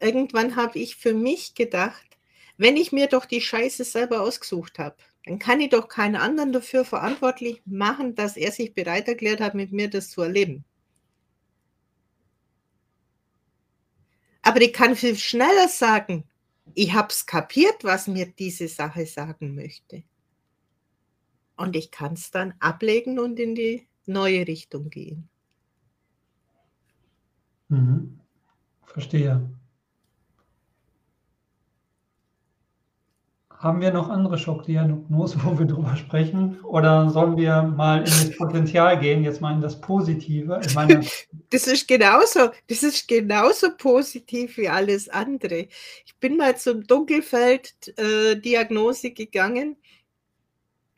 irgendwann 0.00 0.56
habe 0.56 0.78
ich 0.78 0.96
für 0.96 1.14
mich 1.14 1.54
gedacht, 1.54 2.18
wenn 2.56 2.76
ich 2.76 2.92
mir 2.92 3.06
doch 3.06 3.26
die 3.26 3.40
Scheiße 3.40 3.84
selber 3.84 4.22
ausgesucht 4.22 4.78
habe, 4.78 4.96
dann 5.24 5.38
kann 5.38 5.60
ich 5.60 5.70
doch 5.70 5.88
keinen 5.88 6.16
anderen 6.16 6.52
dafür 6.52 6.84
verantwortlich 6.84 7.62
machen, 7.66 8.14
dass 8.14 8.36
er 8.36 8.52
sich 8.52 8.74
bereit 8.74 9.06
erklärt 9.08 9.40
hat, 9.40 9.54
mit 9.54 9.72
mir 9.72 9.90
das 9.90 10.10
zu 10.10 10.22
erleben. 10.22 10.64
Aber 14.42 14.60
ich 14.62 14.72
kann 14.72 14.96
viel 14.96 15.16
schneller 15.16 15.68
sagen, 15.68 16.24
ich 16.74 16.94
habe 16.94 17.08
es 17.08 17.26
kapiert, 17.26 17.84
was 17.84 18.06
mir 18.06 18.26
diese 18.26 18.68
Sache 18.68 19.04
sagen 19.06 19.54
möchte. 19.54 20.02
Und 21.56 21.76
ich 21.76 21.90
kann 21.90 22.14
es 22.14 22.30
dann 22.30 22.54
ablegen 22.58 23.18
und 23.18 23.38
in 23.38 23.54
die 23.54 23.86
neue 24.06 24.46
Richtung 24.46 24.88
gehen. 24.88 25.28
Mhm. 27.68 28.18
Verstehe. 28.86 29.48
Haben 33.60 33.80
wir 33.82 33.92
noch 33.92 34.08
andere 34.08 34.38
Schockdiagnosen, 34.38 35.44
wo 35.44 35.58
wir 35.58 35.66
drüber 35.66 35.94
sprechen? 35.94 36.58
Oder 36.62 37.10
sollen 37.10 37.36
wir 37.36 37.62
mal 37.62 37.98
in 37.98 38.06
das 38.06 38.34
Potenzial 38.38 38.98
gehen, 38.98 39.22
jetzt 39.22 39.42
mal 39.42 39.52
in 39.52 39.60
das 39.60 39.78
Positive? 39.78 40.62
Meine, 40.74 41.04
das 41.50 41.66
ist 41.66 41.86
genauso, 41.86 42.48
das 42.68 42.82
ist 42.82 43.06
genauso 43.06 43.76
positiv 43.76 44.56
wie 44.56 44.70
alles 44.70 45.10
andere. 45.10 45.68
Ich 46.06 46.16
bin 46.20 46.38
mal 46.38 46.56
zum 46.56 46.86
Dunkelfeld-Diagnose 46.86 49.08
äh, 49.08 49.10
gegangen 49.10 49.76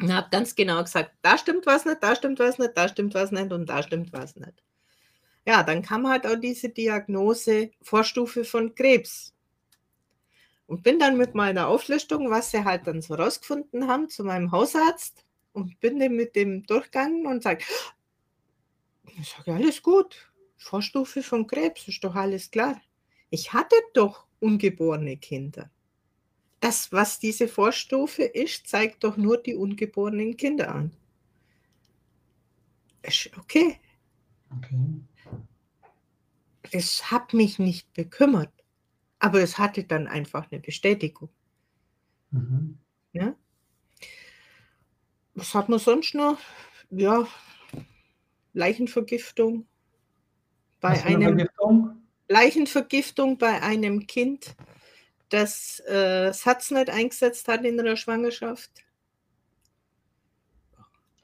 und 0.01 0.15
habe 0.15 0.29
ganz 0.31 0.55
genau 0.55 0.85
gesagt, 0.85 1.11
da 1.23 1.37
stimmt 1.39 1.67
was 1.67 1.85
nicht, 1.85 2.01
da 2.01 2.15
stimmt 2.15 2.39
was 2.39 2.59
nicht, 2.59 2.77
da 2.77 2.87
stimmt 2.87 3.15
was 3.15 3.33
nicht 3.33 3.53
und 3.53 3.69
da 3.69 3.83
stimmt 3.83 4.13
was 4.13 4.37
nicht. 4.37 4.63
Ja, 5.45 5.65
dann 5.65 5.83
kam 5.83 6.07
halt 6.07 6.29
auch 6.29 6.37
diese 6.37 6.69
Diagnose 6.69 7.73
Vorstufe 7.83 8.45
von 8.45 8.77
Krebs. 8.77 9.32
Und 10.73 10.83
bin 10.83 10.99
dann 10.99 11.19
mit 11.19 11.35
meiner 11.35 11.69
Auflistung, 11.69 12.31
was 12.31 12.51
sie 12.51 12.65
halt 12.65 12.87
dann 12.87 13.03
so 13.03 13.13
rausgefunden 13.13 13.89
haben, 13.89 14.09
zu 14.09 14.25
meinem 14.25 14.53
Hausarzt 14.53 15.27
und 15.53 15.79
bin 15.81 16.01
dann 16.01 16.17
mit 16.17 16.35
dem 16.35 16.65
durchgegangen 16.65 17.27
und 17.27 17.43
sage, 17.43 17.63
ich 19.21 19.29
sage, 19.29 19.53
alles 19.53 19.83
gut, 19.83 20.33
Vorstufe 20.57 21.23
von 21.23 21.47
Krebs, 21.47 21.87
ist 21.89 22.03
doch 22.03 22.15
alles 22.15 22.51
klar. 22.51 22.81
Ich 23.29 23.53
hatte 23.53 23.77
doch 23.93 24.25
ungeborene 24.41 25.19
Kinder. 25.19 25.71
Das, 26.61 26.91
was 26.91 27.19
diese 27.19 27.49
Vorstufe 27.49 28.23
ist, 28.23 28.67
zeigt 28.67 29.05
doch 29.05 29.19
nur 29.19 29.37
die 29.37 29.55
ungeborenen 29.55 30.39
Kinder 30.39 30.75
an. 30.75 30.97
Ist 33.03 33.31
okay. 33.37 33.79
Okay 34.57 35.03
es 36.73 37.11
hat 37.11 37.35
mich 37.35 37.59
nicht 37.59 37.93
bekümmert, 37.93 38.53
aber 39.23 39.41
es 39.41 39.59
hatte 39.59 39.85
dann 39.85 40.09
einfach 40.09 40.51
eine 40.51 40.61
Bestätigung. 40.61 41.31
Mhm. 42.31 42.79
Ja? 43.13 43.35
Was 45.35 45.55
hat 45.55 45.69
man 45.69 45.79
sonst 45.79 46.15
noch? 46.15 46.39
Ja, 46.91 47.27
Leichenvergiftung 48.53 49.67
bei 50.81 51.03
einem 51.05 51.39
Vergiftung? 51.39 52.03
Leichenvergiftung 52.29 53.39
bei 53.39 53.63
einem 53.63 54.07
Kind, 54.07 54.57
das 55.29 55.81
äh, 55.87 56.33
Satz 56.33 56.71
nicht 56.71 56.91
eingesetzt 56.91 57.49
hat 57.49 57.65
in 57.65 57.77
der 57.77 57.97
Schwangerschaft. 57.97 58.71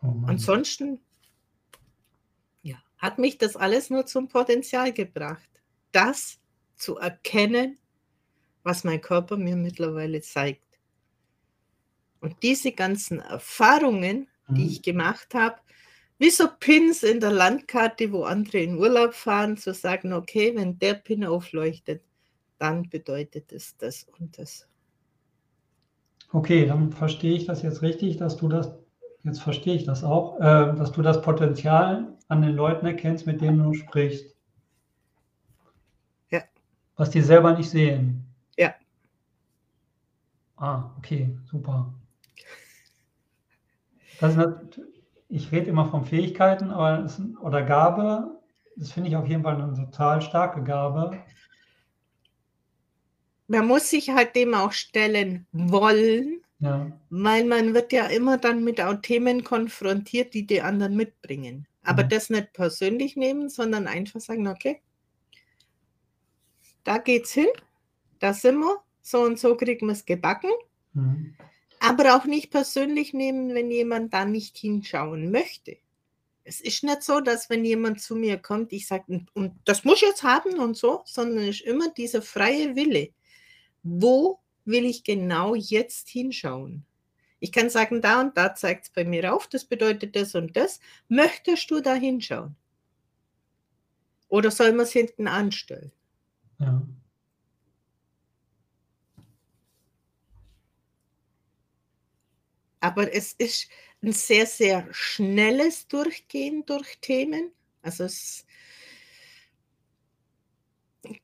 Oh 0.02 0.22
Ansonsten 0.26 1.00
hat 2.98 3.18
mich 3.18 3.38
das 3.38 3.56
alles 3.56 3.90
nur 3.90 4.06
zum 4.06 4.28
Potenzial 4.28 4.92
gebracht, 4.92 5.48
das 5.92 6.38
zu 6.76 6.96
erkennen, 6.96 7.78
was 8.68 8.84
mein 8.84 9.00
Körper 9.00 9.38
mir 9.38 9.56
mittlerweile 9.56 10.20
zeigt. 10.20 10.60
Und 12.20 12.36
diese 12.42 12.72
ganzen 12.72 13.20
Erfahrungen, 13.20 14.28
die 14.48 14.62
mhm. 14.62 14.68
ich 14.68 14.82
gemacht 14.82 15.34
habe, 15.34 15.56
wie 16.18 16.30
so 16.30 16.48
Pins 16.60 17.02
in 17.02 17.20
der 17.20 17.32
Landkarte, 17.32 18.12
wo 18.12 18.24
andere 18.24 18.58
in 18.58 18.76
Urlaub 18.76 19.14
fahren, 19.14 19.56
zu 19.56 19.72
sagen, 19.72 20.12
okay, 20.12 20.54
wenn 20.54 20.78
der 20.78 20.94
Pin 20.94 21.24
aufleuchtet, 21.24 22.02
dann 22.58 22.90
bedeutet 22.90 23.52
es 23.52 23.74
das 23.78 24.06
und 24.18 24.36
das. 24.36 24.68
Okay, 26.32 26.66
dann 26.66 26.92
verstehe 26.92 27.36
ich 27.36 27.46
das 27.46 27.62
jetzt 27.62 27.80
richtig, 27.80 28.18
dass 28.18 28.36
du 28.36 28.48
das 28.48 28.70
jetzt 29.24 29.40
verstehe 29.40 29.74
ich 29.74 29.84
das 29.84 30.04
auch, 30.04 30.38
äh, 30.40 30.74
dass 30.76 30.92
du 30.92 31.02
das 31.02 31.22
Potenzial 31.22 32.16
an 32.28 32.42
den 32.42 32.54
Leuten 32.54 32.86
erkennst, 32.86 33.26
mit 33.26 33.40
denen 33.40 33.62
du 33.62 33.74
sprichst. 33.74 34.36
Ja. 36.30 36.42
Was 36.96 37.10
die 37.10 37.22
selber 37.22 37.56
nicht 37.56 37.70
sehen. 37.70 38.27
Ah, 40.58 40.90
okay, 40.98 41.36
super. 41.44 41.94
Das 44.20 44.36
ist, 44.36 44.80
ich 45.28 45.52
rede 45.52 45.70
immer 45.70 45.86
von 45.86 46.04
Fähigkeiten 46.04 46.70
aber 46.70 47.04
es, 47.04 47.20
oder 47.40 47.62
Gabe. 47.62 48.40
Das 48.76 48.92
finde 48.92 49.08
ich 49.08 49.16
auf 49.16 49.26
jeden 49.26 49.42
Fall 49.42 49.60
eine 49.60 49.74
total 49.74 50.20
starke 50.22 50.62
Gabe. 50.62 51.18
Man 53.46 53.66
muss 53.66 53.90
sich 53.90 54.10
halt 54.10 54.36
dem 54.36 54.54
auch 54.54 54.72
stellen 54.72 55.46
wollen 55.52 56.42
ja. 56.60 56.90
Weil 57.10 57.44
man 57.44 57.74
wird 57.74 57.92
ja 57.92 58.06
immer 58.06 58.36
dann 58.36 58.64
mit 58.64 58.80
auch 58.80 58.96
Themen 59.00 59.44
konfrontiert, 59.44 60.34
die 60.34 60.46
die 60.46 60.60
anderen 60.60 60.96
mitbringen. 60.96 61.66
Aber 61.84 62.04
mhm. 62.04 62.08
das 62.08 62.30
nicht 62.30 62.52
persönlich 62.52 63.16
nehmen, 63.16 63.48
sondern 63.48 63.86
einfach 63.86 64.20
sagen, 64.20 64.48
okay, 64.48 64.82
da 66.84 66.98
geht's 66.98 67.32
hin, 67.32 67.48
da 68.18 68.32
sind 68.34 68.58
wir 68.58 68.82
so 69.08 69.22
und 69.22 69.38
so 69.38 69.56
kriegen 69.56 69.86
wir 69.86 69.92
es 69.92 70.04
gebacken. 70.04 70.50
Mhm. 70.92 71.34
Aber 71.80 72.16
auch 72.16 72.24
nicht 72.24 72.50
persönlich 72.50 73.12
nehmen, 73.14 73.54
wenn 73.54 73.70
jemand 73.70 74.12
da 74.12 74.24
nicht 74.24 74.58
hinschauen 74.58 75.30
möchte. 75.30 75.76
Es 76.44 76.60
ist 76.60 76.82
nicht 76.82 77.02
so, 77.02 77.20
dass 77.20 77.50
wenn 77.50 77.64
jemand 77.64 78.00
zu 78.00 78.16
mir 78.16 78.38
kommt, 78.38 78.72
ich 78.72 78.86
sage, 78.86 79.04
und, 79.08 79.34
und 79.36 79.52
das 79.64 79.84
muss 79.84 80.02
ich 80.02 80.08
jetzt 80.08 80.22
haben 80.22 80.58
und 80.58 80.76
so, 80.76 81.02
sondern 81.04 81.44
es 81.44 81.60
ist 81.60 81.66
immer 81.66 81.90
dieser 81.90 82.22
freie 82.22 82.74
Wille. 82.74 83.10
Wo 83.82 84.40
will 84.64 84.86
ich 84.86 85.04
genau 85.04 85.54
jetzt 85.54 86.08
hinschauen? 86.08 86.84
Ich 87.40 87.52
kann 87.52 87.70
sagen, 87.70 88.00
da 88.00 88.20
und 88.20 88.36
da 88.36 88.54
zeigt 88.54 88.86
es 88.86 88.90
bei 88.90 89.04
mir 89.04 89.32
auf, 89.32 89.46
das 89.46 89.64
bedeutet 89.64 90.16
das 90.16 90.34
und 90.34 90.56
das. 90.56 90.80
Möchtest 91.08 91.70
du 91.70 91.80
da 91.80 91.94
hinschauen? 91.94 92.56
Oder 94.28 94.50
soll 94.50 94.72
man 94.72 94.80
es 94.80 94.92
hinten 94.92 95.28
anstellen? 95.28 95.92
Ja. 96.58 96.82
Aber 102.80 103.12
es 103.12 103.32
ist 103.32 103.68
ein 104.02 104.12
sehr, 104.12 104.46
sehr 104.46 104.86
schnelles 104.92 105.88
Durchgehen 105.88 106.64
durch 106.66 106.98
Themen. 107.00 107.52
Also 107.82 108.04
es 108.04 108.44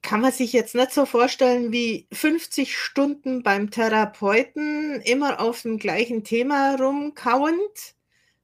kann 0.02 0.20
man 0.20 0.32
sich 0.32 0.52
jetzt 0.52 0.74
nicht 0.74 0.92
so 0.92 1.05
vorstellen 1.05 1.72
wie 1.72 2.07
50 2.12 2.76
Stunden 2.76 3.42
beim 3.42 3.70
Therapeuten 3.70 5.00
immer 5.02 5.40
auf 5.40 5.62
dem 5.62 5.78
gleichen 5.78 6.24
Thema 6.24 6.76
rumkauend, 6.76 7.94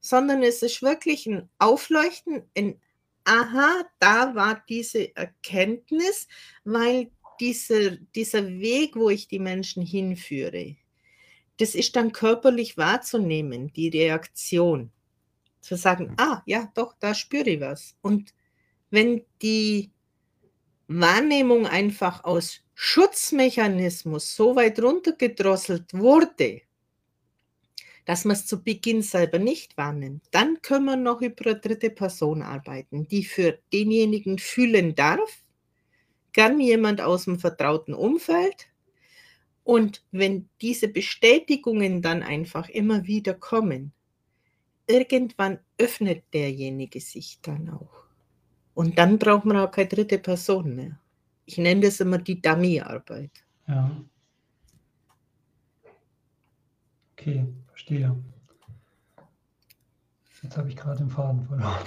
sondern 0.01 0.43
es 0.43 0.61
ist 0.61 0.81
wirklich 0.81 1.25
ein 1.27 1.49
Aufleuchten, 1.57 2.43
ein 2.55 2.79
Aha, 3.23 3.85
da 3.99 4.33
war 4.33 4.63
diese 4.67 5.15
Erkenntnis, 5.15 6.27
weil 6.63 7.11
dieser, 7.39 7.91
dieser 8.15 8.47
Weg, 8.47 8.95
wo 8.95 9.09
ich 9.09 9.27
die 9.27 9.39
Menschen 9.39 9.83
hinführe, 9.83 10.75
das 11.61 11.75
ist 11.75 11.95
dann 11.95 12.11
körperlich 12.11 12.75
wahrzunehmen, 12.75 13.71
die 13.73 13.89
Reaktion. 13.89 14.91
Zu 15.59 15.75
sagen, 15.75 16.15
ah, 16.17 16.41
ja, 16.47 16.71
doch, 16.73 16.95
da 16.99 17.13
spüre 17.13 17.51
ich 17.51 17.61
was. 17.61 17.95
Und 18.01 18.33
wenn 18.89 19.23
die 19.43 19.91
Wahrnehmung 20.87 21.67
einfach 21.67 22.23
aus 22.23 22.61
Schutzmechanismus 22.73 24.35
so 24.35 24.55
weit 24.55 24.81
runtergedrosselt 24.81 25.93
wurde, 25.93 26.61
dass 28.05 28.25
man 28.25 28.35
es 28.35 28.47
zu 28.47 28.63
Beginn 28.63 29.03
selber 29.03 29.37
nicht 29.37 29.77
wahrnimmt, 29.77 30.23
dann 30.31 30.63
können 30.63 30.85
wir 30.85 30.95
noch 30.95 31.21
über 31.21 31.45
eine 31.45 31.59
dritte 31.59 31.91
Person 31.91 32.41
arbeiten, 32.41 33.07
die 33.07 33.23
für 33.23 33.59
denjenigen 33.71 34.39
fühlen 34.39 34.95
darf, 34.95 35.43
gern 36.33 36.59
jemand 36.59 37.01
aus 37.01 37.25
dem 37.25 37.37
vertrauten 37.37 37.93
Umfeld, 37.93 38.70
und 39.71 40.03
wenn 40.11 40.49
diese 40.59 40.89
Bestätigungen 40.89 42.01
dann 42.01 42.23
einfach 42.23 42.67
immer 42.67 43.05
wieder 43.05 43.33
kommen, 43.33 43.93
irgendwann 44.85 45.59
öffnet 45.77 46.25
derjenige 46.33 46.99
sich 46.99 47.39
dann 47.41 47.69
auch. 47.69 48.03
Und 48.73 48.97
dann 48.97 49.17
braucht 49.17 49.45
man 49.45 49.55
auch 49.55 49.71
keine 49.71 49.87
dritte 49.87 50.19
Person 50.19 50.75
mehr. 50.75 50.99
Ich 51.45 51.57
nenne 51.57 51.79
das 51.79 52.01
immer 52.01 52.17
die 52.17 52.41
Dummy-Arbeit. 52.41 53.31
Ja. 53.65 53.95
Okay, 57.13 57.47
verstehe. 57.67 58.21
Jetzt 60.43 60.57
habe 60.57 60.67
ich 60.67 60.75
gerade 60.75 60.97
den 60.97 61.09
Faden 61.09 61.47
verloren. 61.47 61.85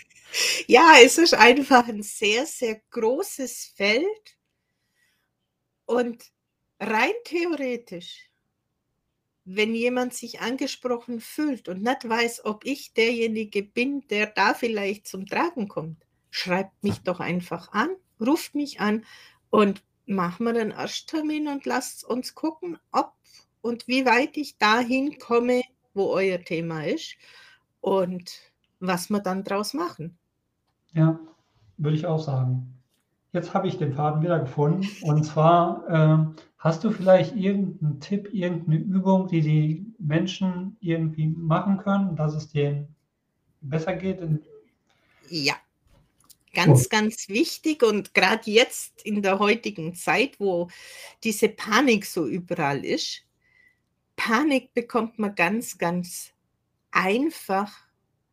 ja, 0.66 0.94
es 1.04 1.18
ist 1.18 1.34
einfach 1.34 1.88
ein 1.88 2.02
sehr, 2.02 2.46
sehr 2.46 2.80
großes 2.88 3.74
Feld. 3.76 4.38
Und 5.84 6.32
rein 6.80 7.12
theoretisch, 7.24 8.30
wenn 9.44 9.74
jemand 9.74 10.12
sich 10.14 10.40
angesprochen 10.40 11.20
fühlt 11.20 11.68
und 11.68 11.82
nicht 11.82 12.08
weiß, 12.08 12.44
ob 12.44 12.64
ich 12.64 12.92
derjenige 12.92 13.62
bin, 13.62 14.06
der 14.08 14.26
da 14.26 14.54
vielleicht 14.54 15.06
zum 15.06 15.26
Tragen 15.26 15.68
kommt, 15.68 16.04
schreibt 16.30 16.82
mich 16.82 16.98
doch 16.98 17.20
einfach 17.20 17.72
an, 17.72 17.88
ruft 18.20 18.54
mich 18.54 18.80
an 18.80 19.04
und 19.50 19.82
machen 20.06 20.44
wir 20.44 20.52
den 20.52 20.70
Ersttermin 20.70 21.48
und 21.48 21.64
lasst 21.64 22.04
uns 22.04 22.34
gucken, 22.34 22.78
ob 22.92 23.12
und 23.60 23.88
wie 23.88 24.04
weit 24.04 24.36
ich 24.36 24.58
dahin 24.58 25.18
komme, 25.18 25.62
wo 25.94 26.10
euer 26.10 26.40
Thema 26.40 26.84
ist 26.84 27.16
und 27.80 28.30
was 28.80 29.10
wir 29.10 29.20
dann 29.20 29.44
draus 29.44 29.74
machen. 29.74 30.16
Ja, 30.92 31.18
würde 31.76 31.96
ich 31.96 32.06
auch 32.06 32.20
sagen. 32.20 32.74
Jetzt 33.32 33.52
habe 33.54 33.68
ich 33.68 33.78
den 33.78 33.92
Faden 33.92 34.22
wieder 34.22 34.38
gefunden. 34.38 34.86
Und 35.02 35.24
zwar 35.24 35.88
äh, 35.88 36.42
hast 36.58 36.82
du 36.84 36.90
vielleicht 36.90 37.36
irgendeinen 37.36 38.00
Tipp, 38.00 38.28
irgendeine 38.32 38.78
Übung, 38.78 39.28
die 39.28 39.40
die 39.40 39.86
Menschen 39.98 40.76
irgendwie 40.80 41.28
machen 41.28 41.78
können, 41.78 42.16
dass 42.16 42.34
es 42.34 42.50
denen 42.50 42.94
besser 43.60 43.94
geht? 43.94 44.20
Ja, 45.28 45.54
ganz, 46.52 46.86
oh. 46.86 46.88
ganz 46.90 47.28
wichtig. 47.28 47.82
Und 47.82 48.12
gerade 48.12 48.50
jetzt 48.50 49.02
in 49.02 49.22
der 49.22 49.38
heutigen 49.38 49.94
Zeit, 49.94 50.40
wo 50.40 50.68
diese 51.22 51.48
Panik 51.48 52.04
so 52.04 52.26
überall 52.26 52.84
ist, 52.84 53.22
Panik 54.16 54.74
bekommt 54.74 55.18
man 55.18 55.34
ganz, 55.36 55.78
ganz 55.78 56.32
einfach 56.90 57.72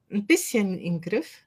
ein 0.10 0.26
bisschen 0.26 0.74
in 0.74 0.94
den 0.94 1.02
Griff 1.02 1.45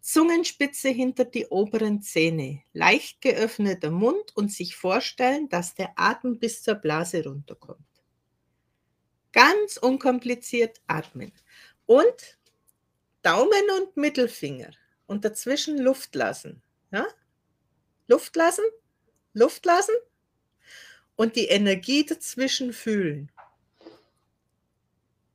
Zungenspitze 0.00 0.88
hinter 0.88 1.24
die 1.24 1.46
oberen 1.46 2.00
Zähne, 2.00 2.62
leicht 2.72 3.20
geöffneter 3.20 3.90
Mund 3.90 4.34
und 4.34 4.50
sich 4.50 4.76
vorstellen, 4.76 5.48
dass 5.48 5.74
der 5.74 5.92
Atem 5.96 6.38
bis 6.38 6.62
zur 6.62 6.76
Blase 6.76 7.24
runterkommt. 7.24 7.84
Ganz 9.32 9.76
unkompliziert 9.76 10.80
atmen. 10.86 11.32
Und 11.86 12.38
Daumen 13.22 13.64
und 13.78 13.96
Mittelfinger 13.96 14.70
und 15.06 15.24
dazwischen 15.24 15.78
Luft 15.78 16.14
lassen. 16.14 16.62
Ja? 16.90 17.06
Luft 18.08 18.34
lassen, 18.36 18.64
Luft 19.34 19.66
lassen 19.66 19.94
und 21.16 21.36
die 21.36 21.46
Energie 21.46 22.04
dazwischen 22.06 22.72
fühlen. 22.72 23.30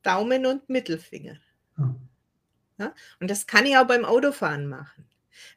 Daumen 0.02 0.46
und 0.46 0.68
Mittelfinger. 0.70 1.38
Hm. 1.76 2.05
Ja? 2.78 2.94
Und 3.20 3.30
das 3.30 3.48
kann 3.48 3.66
ich 3.66 3.78
auch 3.78 3.88
beim 3.88 4.06
Autofahren 4.06 4.68
machen. 4.68 5.06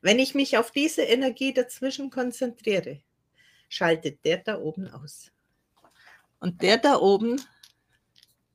Wenn 0.00 0.18
ich 0.18 0.34
mich 0.34 0.58
auf 0.58 0.70
diese 0.70 1.02
Energie 1.02 1.52
dazwischen 1.52 2.10
konzentriere, 2.10 3.00
schaltet 3.68 4.24
der 4.24 4.38
da 4.38 4.58
oben 4.58 4.88
aus. 4.88 5.30
Und 6.40 6.62
der 6.62 6.78
da 6.78 6.96
oben 6.96 7.40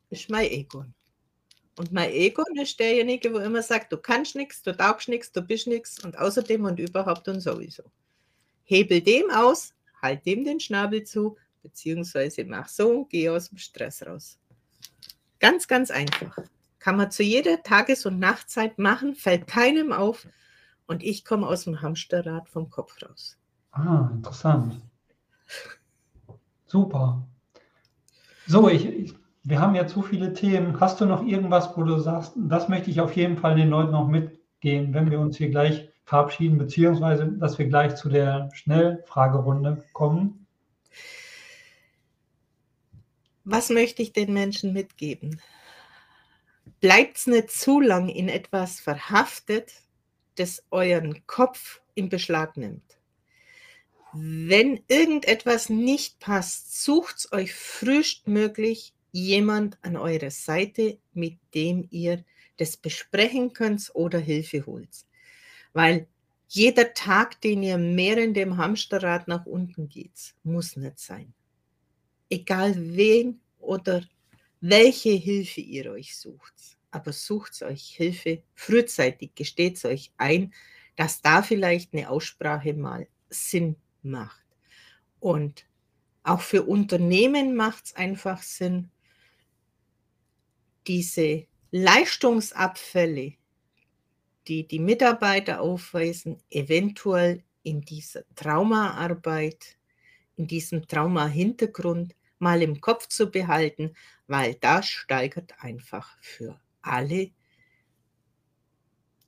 ist 0.09 0.29
mein 0.29 0.49
Ego. 0.49 0.85
Und 1.75 1.91
mein 1.91 2.11
Ego 2.11 2.43
ist 2.61 2.79
derjenige, 2.79 3.33
wo 3.33 3.39
immer 3.39 3.63
sagt, 3.63 3.91
du 3.91 3.97
kannst 3.97 4.35
nichts, 4.35 4.61
du 4.61 4.75
taugst 4.75 5.07
nichts, 5.07 5.31
du 5.31 5.41
bist 5.41 5.67
nichts 5.67 6.03
und 6.03 6.17
außerdem 6.17 6.63
und 6.65 6.79
überhaupt 6.79 7.27
und 7.27 7.41
sowieso. 7.41 7.83
Hebel 8.63 9.01
dem 9.01 9.29
aus, 9.31 9.73
halt 10.01 10.25
dem 10.25 10.43
den 10.43 10.59
Schnabel 10.59 11.03
zu, 11.03 11.35
beziehungsweise 11.63 12.45
mach 12.45 12.69
so 12.69 12.89
und 12.89 13.09
geh 13.09 13.29
aus 13.29 13.49
dem 13.49 13.57
Stress 13.57 14.05
raus. 14.05 14.37
Ganz, 15.39 15.67
ganz 15.67 15.89
einfach. 15.89 16.37
Kann 16.83 16.97
man 16.97 17.11
zu 17.11 17.23
jeder 17.23 17.63
Tages- 17.63 18.05
und 18.05 18.19
Nachtzeit 18.19 18.77
machen, 18.77 19.15
fällt 19.15 19.47
keinem 19.47 19.93
auf 19.93 20.27
und 20.85 21.01
ich 21.01 21.23
komme 21.23 21.47
aus 21.47 21.63
dem 21.63 21.81
Hamsterrad 21.81 22.49
vom 22.49 22.69
Kopf 22.69 23.01
raus. 23.01 23.37
Ah, 23.71 24.09
interessant. 24.13 24.81
Super. 26.65 27.25
So, 28.47 28.67
ich, 28.67 28.85
ich, 28.85 29.15
wir 29.43 29.61
haben 29.61 29.75
ja 29.75 29.87
zu 29.87 30.01
viele 30.01 30.33
Themen. 30.33 30.77
Hast 30.81 30.99
du 30.99 31.05
noch 31.05 31.25
irgendwas, 31.25 31.69
wo 31.77 31.83
du 31.83 31.99
sagst, 31.99 32.33
das 32.35 32.67
möchte 32.67 32.91
ich 32.91 32.99
auf 32.99 33.15
jeden 33.15 33.37
Fall 33.37 33.55
den 33.55 33.69
Leuten 33.69 33.93
noch 33.93 34.09
mitgehen, 34.09 34.93
wenn 34.93 35.09
wir 35.09 35.21
uns 35.21 35.37
hier 35.37 35.51
gleich 35.51 35.87
verabschieden, 36.03 36.57
beziehungsweise 36.57 37.31
dass 37.31 37.57
wir 37.57 37.67
gleich 37.67 37.95
zu 37.95 38.09
der 38.09 38.49
Schnellfragerunde 38.51 39.85
kommen? 39.93 40.47
Was 43.45 43.69
möchte 43.69 44.01
ich 44.01 44.11
den 44.11 44.33
Menschen 44.33 44.73
mitgeben? 44.73 45.39
Bleibt 46.83 47.27
nicht 47.27 47.49
zu 47.49 47.79
lang 47.79 48.09
in 48.09 48.27
etwas 48.27 48.81
verhaftet, 48.81 49.71
das 50.35 50.65
euren 50.69 51.25
Kopf 51.27 51.79
in 51.95 52.09
Beschlag 52.09 52.57
nimmt. 52.57 52.99
Wenn 54.11 54.83
irgendetwas 54.89 55.69
nicht 55.69 56.19
passt, 56.19 56.83
sucht 56.83 57.31
euch 57.31 57.53
frühestmöglich 57.53 58.93
jemand 59.13 59.77
an 59.81 59.95
eurer 59.95 60.29
Seite, 60.29 60.97
mit 61.13 61.39
dem 61.55 61.87
ihr 61.89 62.25
das 62.57 62.75
besprechen 62.75 63.53
könnt 63.53 63.89
oder 63.93 64.19
Hilfe 64.19 64.65
holt. 64.65 65.05
Weil 65.71 66.05
jeder 66.49 66.93
Tag, 66.93 67.39
den 67.39 67.63
ihr 67.63 67.77
mehr 67.77 68.17
in 68.17 68.33
dem 68.33 68.57
Hamsterrad 68.57 69.29
nach 69.29 69.45
unten 69.45 69.87
geht, 69.87 70.35
muss 70.43 70.75
nicht 70.75 70.99
sein. 70.99 71.33
Egal 72.29 72.75
wen 72.75 73.39
oder 73.59 74.03
welche 74.63 75.11
Hilfe 75.11 75.61
ihr 75.61 75.91
euch 75.91 76.17
sucht. 76.17 76.53
Aber 76.91 77.11
sucht 77.13 77.61
euch 77.63 77.95
Hilfe 77.97 78.43
frühzeitig, 78.55 79.35
gesteht 79.35 79.83
euch 79.85 80.13
ein, 80.17 80.53
dass 80.95 81.21
da 81.21 81.43
vielleicht 81.43 81.93
eine 81.93 82.09
Aussprache 82.09 82.73
mal 82.73 83.07
Sinn 83.29 83.75
macht. 84.03 84.45
Und 85.19 85.65
Auch 86.23 86.41
für 86.41 86.63
Unternehmen 86.63 87.55
macht 87.55 87.85
es 87.87 87.95
einfach 87.95 88.43
Sinn, 88.43 88.91
diese 90.87 91.47
Leistungsabfälle, 91.71 93.33
die 94.47 94.67
die 94.67 94.79
Mitarbeiter 94.79 95.61
aufweisen, 95.61 96.41
eventuell 96.49 97.43
in 97.63 97.81
dieser 97.81 98.23
Traumaarbeit, 98.35 99.77
in 100.35 100.47
diesem 100.47 100.87
Trauma-Hintergrund 100.87 102.15
mal 102.43 102.61
im 102.61 102.81
Kopf 102.81 103.07
zu 103.07 103.31
behalten, 103.31 103.95
weil 104.27 104.55
das 104.55 104.87
steigert 104.87 105.53
einfach 105.59 106.15
für 106.21 106.59
alle 106.83 107.31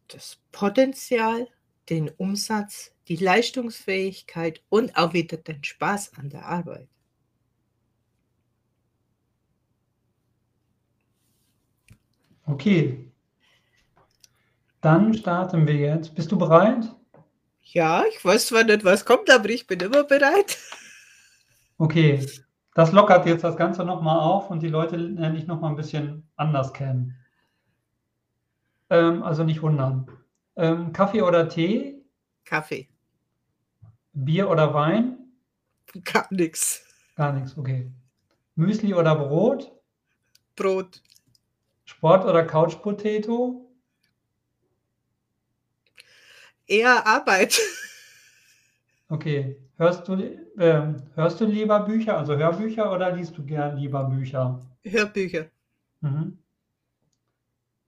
das 0.08 0.38
Potenzial, 0.52 1.48
den 1.90 2.10
Umsatz, 2.10 2.92
die 3.08 3.16
Leistungsfähigkeit 3.16 4.62
und 4.70 4.96
auch 4.98 5.14
wieder 5.14 5.38
den 5.38 5.64
Spaß 5.64 6.14
an 6.18 6.30
der 6.30 6.46
Arbeit. 6.46 6.88
Okay. 12.46 13.12
Dann 14.82 15.14
starten 15.16 15.66
wir 15.66 15.74
jetzt. 15.74 16.14
Bist 16.14 16.32
du 16.32 16.38
bereit? 16.38 16.96
Ja, 17.64 18.04
ich 18.06 18.24
weiß 18.24 18.48
zwar 18.48 18.64
nicht, 18.64 18.84
was 18.84 19.04
kommt, 19.04 19.30
aber 19.32 19.50
ich 19.50 19.66
bin 19.66 19.80
immer 19.80 20.04
bereit. 20.04 20.58
Okay. 21.78 22.26
Das 22.76 22.92
lockert 22.92 23.26
jetzt 23.26 23.46
das 23.46 23.56
Ganze 23.56 23.86
nochmal 23.86 24.20
auf 24.20 24.50
und 24.50 24.62
die 24.62 24.68
Leute 24.68 24.98
lernen 24.98 25.36
dich 25.36 25.48
nochmal 25.48 25.72
ein 25.72 25.78
bisschen 25.78 26.30
anders 26.36 26.74
kennen. 26.74 27.16
Ähm, 28.90 29.24
also 29.24 29.46
nicht 29.46 29.62
wundern. 29.62 30.12
Ähm, 30.58 30.92
Kaffee 30.92 31.22
oder 31.22 31.48
Tee? 31.48 32.04
Kaffee. 32.44 32.90
Bier 34.12 34.50
oder 34.50 34.74
Wein? 34.74 35.18
Gar 36.04 36.28
nichts. 36.32 36.86
Gar 37.16 37.32
nichts, 37.32 37.58
okay. 37.58 37.90
Müsli 38.56 38.94
oder 38.94 39.16
Brot? 39.16 39.72
Brot. 40.58 41.02
Sport 41.86 42.26
oder 42.26 42.44
Couch 42.44 42.82
Potato? 42.82 43.74
Eher 46.68 47.08
Arbeit. 47.08 47.58
Okay. 49.10 49.62
Hörst 49.78 50.08
du, 50.08 50.14
äh, 50.14 50.94
hörst 51.16 51.42
du 51.42 51.46
lieber 51.46 51.82
Bücher, 51.82 52.18
also 52.18 52.36
Hörbücher, 52.36 52.92
oder 52.92 53.12
liest 53.12 53.38
du 53.38 53.46
gern 53.46 53.78
lieber 53.78 54.06
Bücher? 54.06 54.62
Hörbücher. 54.84 55.50
Mhm. 56.02 56.40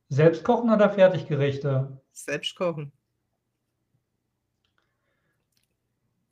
Selbst 0.09 0.43
kochen 0.43 0.69
oder 0.69 0.89
Fertiggerichte? 0.89 2.01
Selbst 2.11 2.55
kochen. 2.55 2.91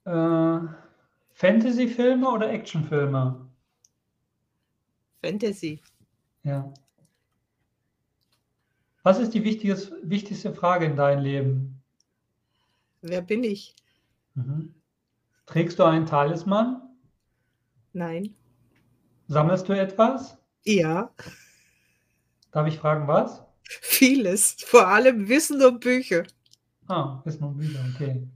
Äh, 0.06 0.60
Fantasy-Filme 1.34 2.30
oder 2.30 2.50
Actionfilme? 2.52 3.50
Fantasy. 5.22 5.82
Ja. 6.44 6.72
Was 9.04 9.20
ist 9.20 9.34
die 9.34 9.44
wichtigste 9.44 10.54
Frage 10.54 10.86
in 10.86 10.96
deinem 10.96 11.24
Leben? 11.24 11.84
Wer 13.02 13.22
bin 13.22 13.44
ich? 13.44 13.76
Mhm. 14.36 14.74
Trägst 15.46 15.80
du 15.80 15.84
einen 15.84 16.06
Talisman? 16.06 16.82
Nein. 17.94 18.36
Sammelst 19.28 19.68
du 19.70 19.74
etwas? 19.74 20.38
Ja, 20.64 21.12
Darf 22.52 22.68
ich 22.68 22.78
fragen, 22.80 23.08
was? 23.08 23.44
vieles. 23.82 24.56
Vor 24.66 24.88
allem 24.88 25.28
Wissen 25.28 25.62
und 25.64 25.80
Bücher. 25.82 26.24
Ah, 26.88 27.22
ist 27.26 27.42
noch 27.42 27.58
wieder, 27.58 27.80
okay. 27.94 28.28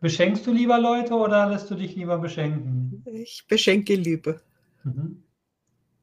Beschenkst 0.00 0.46
du 0.46 0.52
lieber 0.52 0.78
Leute 0.78 1.14
oder 1.14 1.46
lässt 1.48 1.70
du 1.70 1.74
dich 1.74 1.94
lieber 1.96 2.18
beschenken? 2.18 3.02
Ich 3.06 3.46
beschenke 3.48 3.94
Liebe. 3.96 4.40
Mhm. 4.84 5.22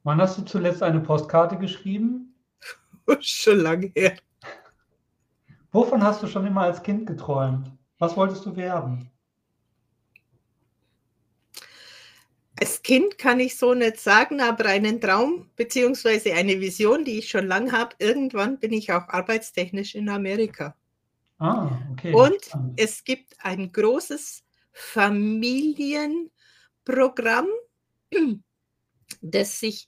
Wann 0.04 0.20
hast 0.20 0.38
du 0.38 0.42
zuletzt 0.42 0.82
eine 0.82 1.00
Postkarte 1.00 1.56
geschrieben? 1.58 2.34
Schon 3.20 3.60
lange 3.60 3.90
her. 3.94 4.16
Wovon 5.72 6.02
hast 6.02 6.22
du 6.22 6.26
schon 6.26 6.46
immer 6.46 6.62
als 6.62 6.82
Kind 6.82 7.06
geträumt? 7.06 7.70
Was 7.98 8.16
wolltest 8.16 8.44
du 8.44 8.56
werden? 8.56 9.10
Als 12.58 12.82
Kind 12.82 13.18
kann 13.18 13.38
ich 13.38 13.58
so 13.58 13.74
nicht 13.74 14.00
sagen, 14.00 14.40
aber 14.40 14.64
einen 14.66 14.98
Traum 15.00 15.50
beziehungsweise 15.56 16.32
eine 16.32 16.58
Vision, 16.58 17.04
die 17.04 17.18
ich 17.18 17.28
schon 17.28 17.46
lange 17.46 17.70
habe, 17.72 17.94
irgendwann 17.98 18.58
bin 18.58 18.72
ich 18.72 18.90
auch 18.92 19.06
arbeitstechnisch 19.08 19.94
in 19.94 20.08
Amerika. 20.08 20.74
Ah, 21.38 21.68
okay. 21.92 22.14
Und 22.14 22.38
es 22.76 23.04
gibt 23.04 23.36
ein 23.40 23.70
großes 23.72 24.42
Familienprogramm, 24.72 27.48
das 29.20 29.60
sich 29.60 29.86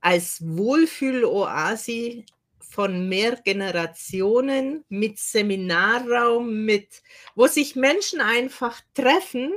als 0.00 0.40
Wohlfühloase 0.42 2.24
von 2.70 3.08
mehr 3.08 3.36
Generationen 3.36 4.84
mit 4.88 5.18
Seminarraum, 5.18 6.64
mit, 6.64 7.02
wo 7.34 7.46
sich 7.48 7.74
Menschen 7.74 8.20
einfach 8.20 8.80
treffen 8.94 9.52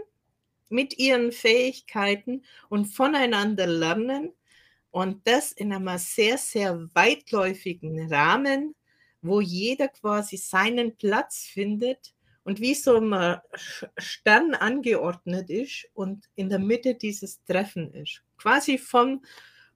mit 0.69 0.97
ihren 0.97 1.31
Fähigkeiten 1.31 2.43
und 2.69 2.85
voneinander 2.85 3.67
lernen 3.67 4.33
und 4.89 5.27
das 5.27 5.51
in 5.51 5.71
einem 5.71 5.97
sehr, 5.99 6.37
sehr 6.39 6.89
weitläufigen 6.95 8.11
Rahmen, 8.11 8.75
wo 9.21 9.41
jeder 9.41 9.87
quasi 9.87 10.37
seinen 10.37 10.97
Platz 10.97 11.45
findet 11.45 12.13
und 12.43 12.59
wie 12.59 12.73
so 12.73 12.97
ein 12.97 13.39
Stern 13.97 14.55
angeordnet 14.55 15.49
ist 15.49 15.87
und 15.93 16.29
in 16.35 16.49
der 16.49 16.59
Mitte 16.59 16.95
dieses 16.95 17.43
Treffen 17.43 17.93
ist. 17.93 18.23
Quasi 18.37 18.77
vom, 18.77 19.23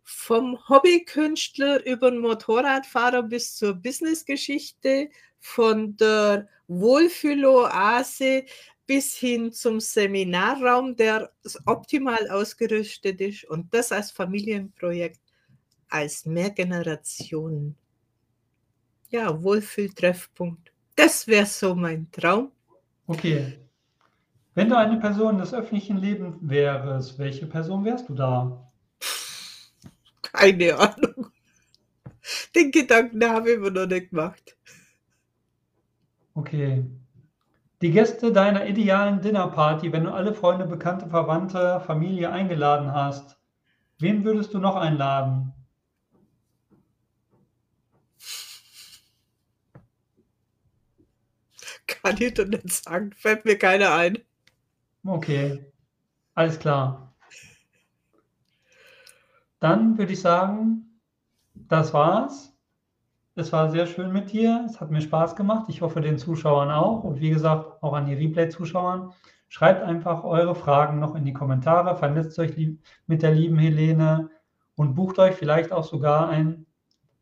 vom 0.09 0.57
Hobbykünstler 0.69 1.85
über 1.85 2.09
den 2.09 2.21
Motorradfahrer 2.21 3.23
bis 3.23 3.57
zur 3.57 3.73
Businessgeschichte, 3.73 5.09
von 5.37 5.97
der 5.97 6.47
Wohlfühloase 6.69 8.45
bis 8.85 9.17
hin 9.17 9.51
zum 9.51 9.81
Seminarraum, 9.81 10.95
der 10.95 11.29
optimal 11.65 12.29
ausgerüstet 12.29 13.19
ist 13.19 13.43
und 13.49 13.73
das 13.73 13.91
als 13.91 14.11
Familienprojekt, 14.11 15.19
als 15.89 16.25
Mehrgenerationen. 16.25 17.75
Ja, 19.09 19.41
Wohlfühltreffpunkt. 19.43 20.71
Das 20.95 21.27
wäre 21.27 21.45
so 21.45 21.75
mein 21.75 22.09
Traum. 22.11 22.53
Okay. 23.07 23.59
Wenn 24.55 24.69
du 24.69 24.77
eine 24.77 24.99
Person 24.99 25.37
des 25.37 25.53
öffentlichen 25.53 25.97
Lebens 25.97 26.37
wärst, 26.39 27.19
welche 27.19 27.45
Person 27.45 27.83
wärst 27.83 28.07
du 28.07 28.15
da? 28.15 28.66
Keine 30.33 30.77
Ahnung. 30.77 31.31
Den 32.55 32.71
Gedanken 32.71 33.23
habe 33.23 33.51
ich 33.51 33.59
mir 33.59 33.71
noch 33.71 33.87
nicht 33.87 34.09
gemacht. 34.09 34.57
Okay. 36.33 36.85
Die 37.81 37.91
Gäste 37.91 38.31
deiner 38.31 38.65
idealen 38.65 39.21
Dinnerparty, 39.21 39.91
wenn 39.91 40.05
du 40.05 40.11
alle 40.11 40.33
Freunde, 40.33 40.65
Bekannte, 40.65 41.07
Verwandte, 41.07 41.79
Familie 41.85 42.31
eingeladen 42.31 42.91
hast, 42.91 43.37
wen 43.99 44.23
würdest 44.23 44.53
du 44.53 44.59
noch 44.59 44.75
einladen? 44.75 45.53
Kann 51.87 52.17
ich 52.19 52.33
doch 52.33 52.45
nicht 52.45 52.69
sagen. 52.69 53.13
Fällt 53.13 53.45
mir 53.45 53.57
keiner 53.57 53.93
ein. 53.93 54.19
Okay, 55.05 55.71
alles 56.35 56.59
klar. 56.59 57.15
Dann 59.59 59.97
würde 59.97 60.13
ich 60.13 60.21
sagen, 60.21 61.01
das 61.53 61.93
war's. 61.93 62.53
Es 63.35 63.51
war 63.51 63.69
sehr 63.69 63.85
schön 63.85 64.11
mit 64.11 64.31
dir. 64.31 64.65
Es 64.67 64.79
hat 64.81 64.91
mir 64.91 65.01
Spaß 65.01 65.35
gemacht. 65.35 65.65
Ich 65.69 65.81
hoffe, 65.81 66.01
den 66.01 66.17
Zuschauern 66.17 66.71
auch. 66.71 67.03
Und 67.03 67.19
wie 67.19 67.29
gesagt, 67.29 67.83
auch 67.83 67.93
an 67.93 68.05
die 68.05 68.15
Replay-Zuschauern. 68.15 69.13
Schreibt 69.47 69.83
einfach 69.83 70.23
eure 70.23 70.55
Fragen 70.55 70.99
noch 70.99 71.15
in 71.15 71.23
die 71.23 71.33
Kommentare. 71.33 71.95
Vernetzt 71.95 72.37
euch 72.39 72.55
mit 73.05 73.21
der 73.21 73.31
lieben 73.31 73.57
Helene 73.57 74.29
und 74.75 74.95
bucht 74.95 75.19
euch 75.19 75.35
vielleicht 75.35 75.71
auch 75.71 75.83
sogar 75.83 76.29
ein, 76.29 76.65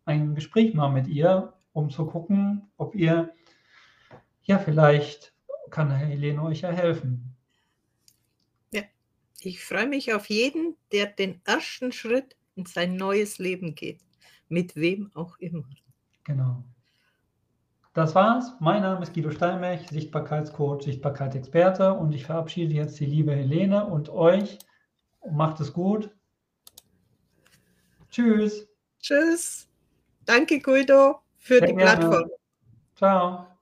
ein 0.05 0.35
Gespräch 0.35 0.73
mal 0.73 0.89
mit 0.89 1.07
ihr, 1.07 1.53
um 1.73 1.89
zu 1.89 2.05
gucken, 2.05 2.71
ob 2.77 2.95
ihr, 2.95 3.33
ja, 4.43 4.57
vielleicht 4.57 5.33
kann 5.69 5.91
Helene 5.91 6.41
euch 6.43 6.61
ja 6.61 6.69
helfen. 6.69 7.34
Ich 9.45 9.63
freue 9.63 9.87
mich 9.87 10.11
auf 10.11 10.29
jeden, 10.29 10.75
der 10.91 11.05
den 11.05 11.39
ersten 11.45 11.91
Schritt 11.91 12.35
in 12.55 12.65
sein 12.65 12.95
neues 12.95 13.37
Leben 13.37 13.75
geht. 13.75 14.01
Mit 14.49 14.75
wem 14.75 15.11
auch 15.13 15.37
immer. 15.37 15.69
Genau. 16.23 16.63
Das 17.93 18.15
war's. 18.15 18.53
Mein 18.59 18.81
Name 18.81 19.03
ist 19.03 19.13
Guido 19.13 19.29
Steinmech, 19.29 19.87
Sichtbarkeitscoach, 19.89 20.83
Sichtbarkeitsexperte 20.83 21.93
und 21.93 22.13
ich 22.13 22.25
verabschiede 22.25 22.73
jetzt 22.73 22.99
die 22.99 23.05
liebe 23.05 23.35
Helene 23.35 23.85
und 23.85 24.09
euch. 24.09 24.57
Macht 25.31 25.59
es 25.59 25.71
gut. 25.71 26.09
Tschüss. 28.09 28.67
Tschüss. 28.99 29.67
Danke, 30.25 30.59
Guido, 30.59 31.19
für 31.37 31.59
Sehr 31.59 31.67
die 31.67 31.75
gerne. 31.75 31.99
Plattform. 31.99 32.31
Ciao. 32.95 33.54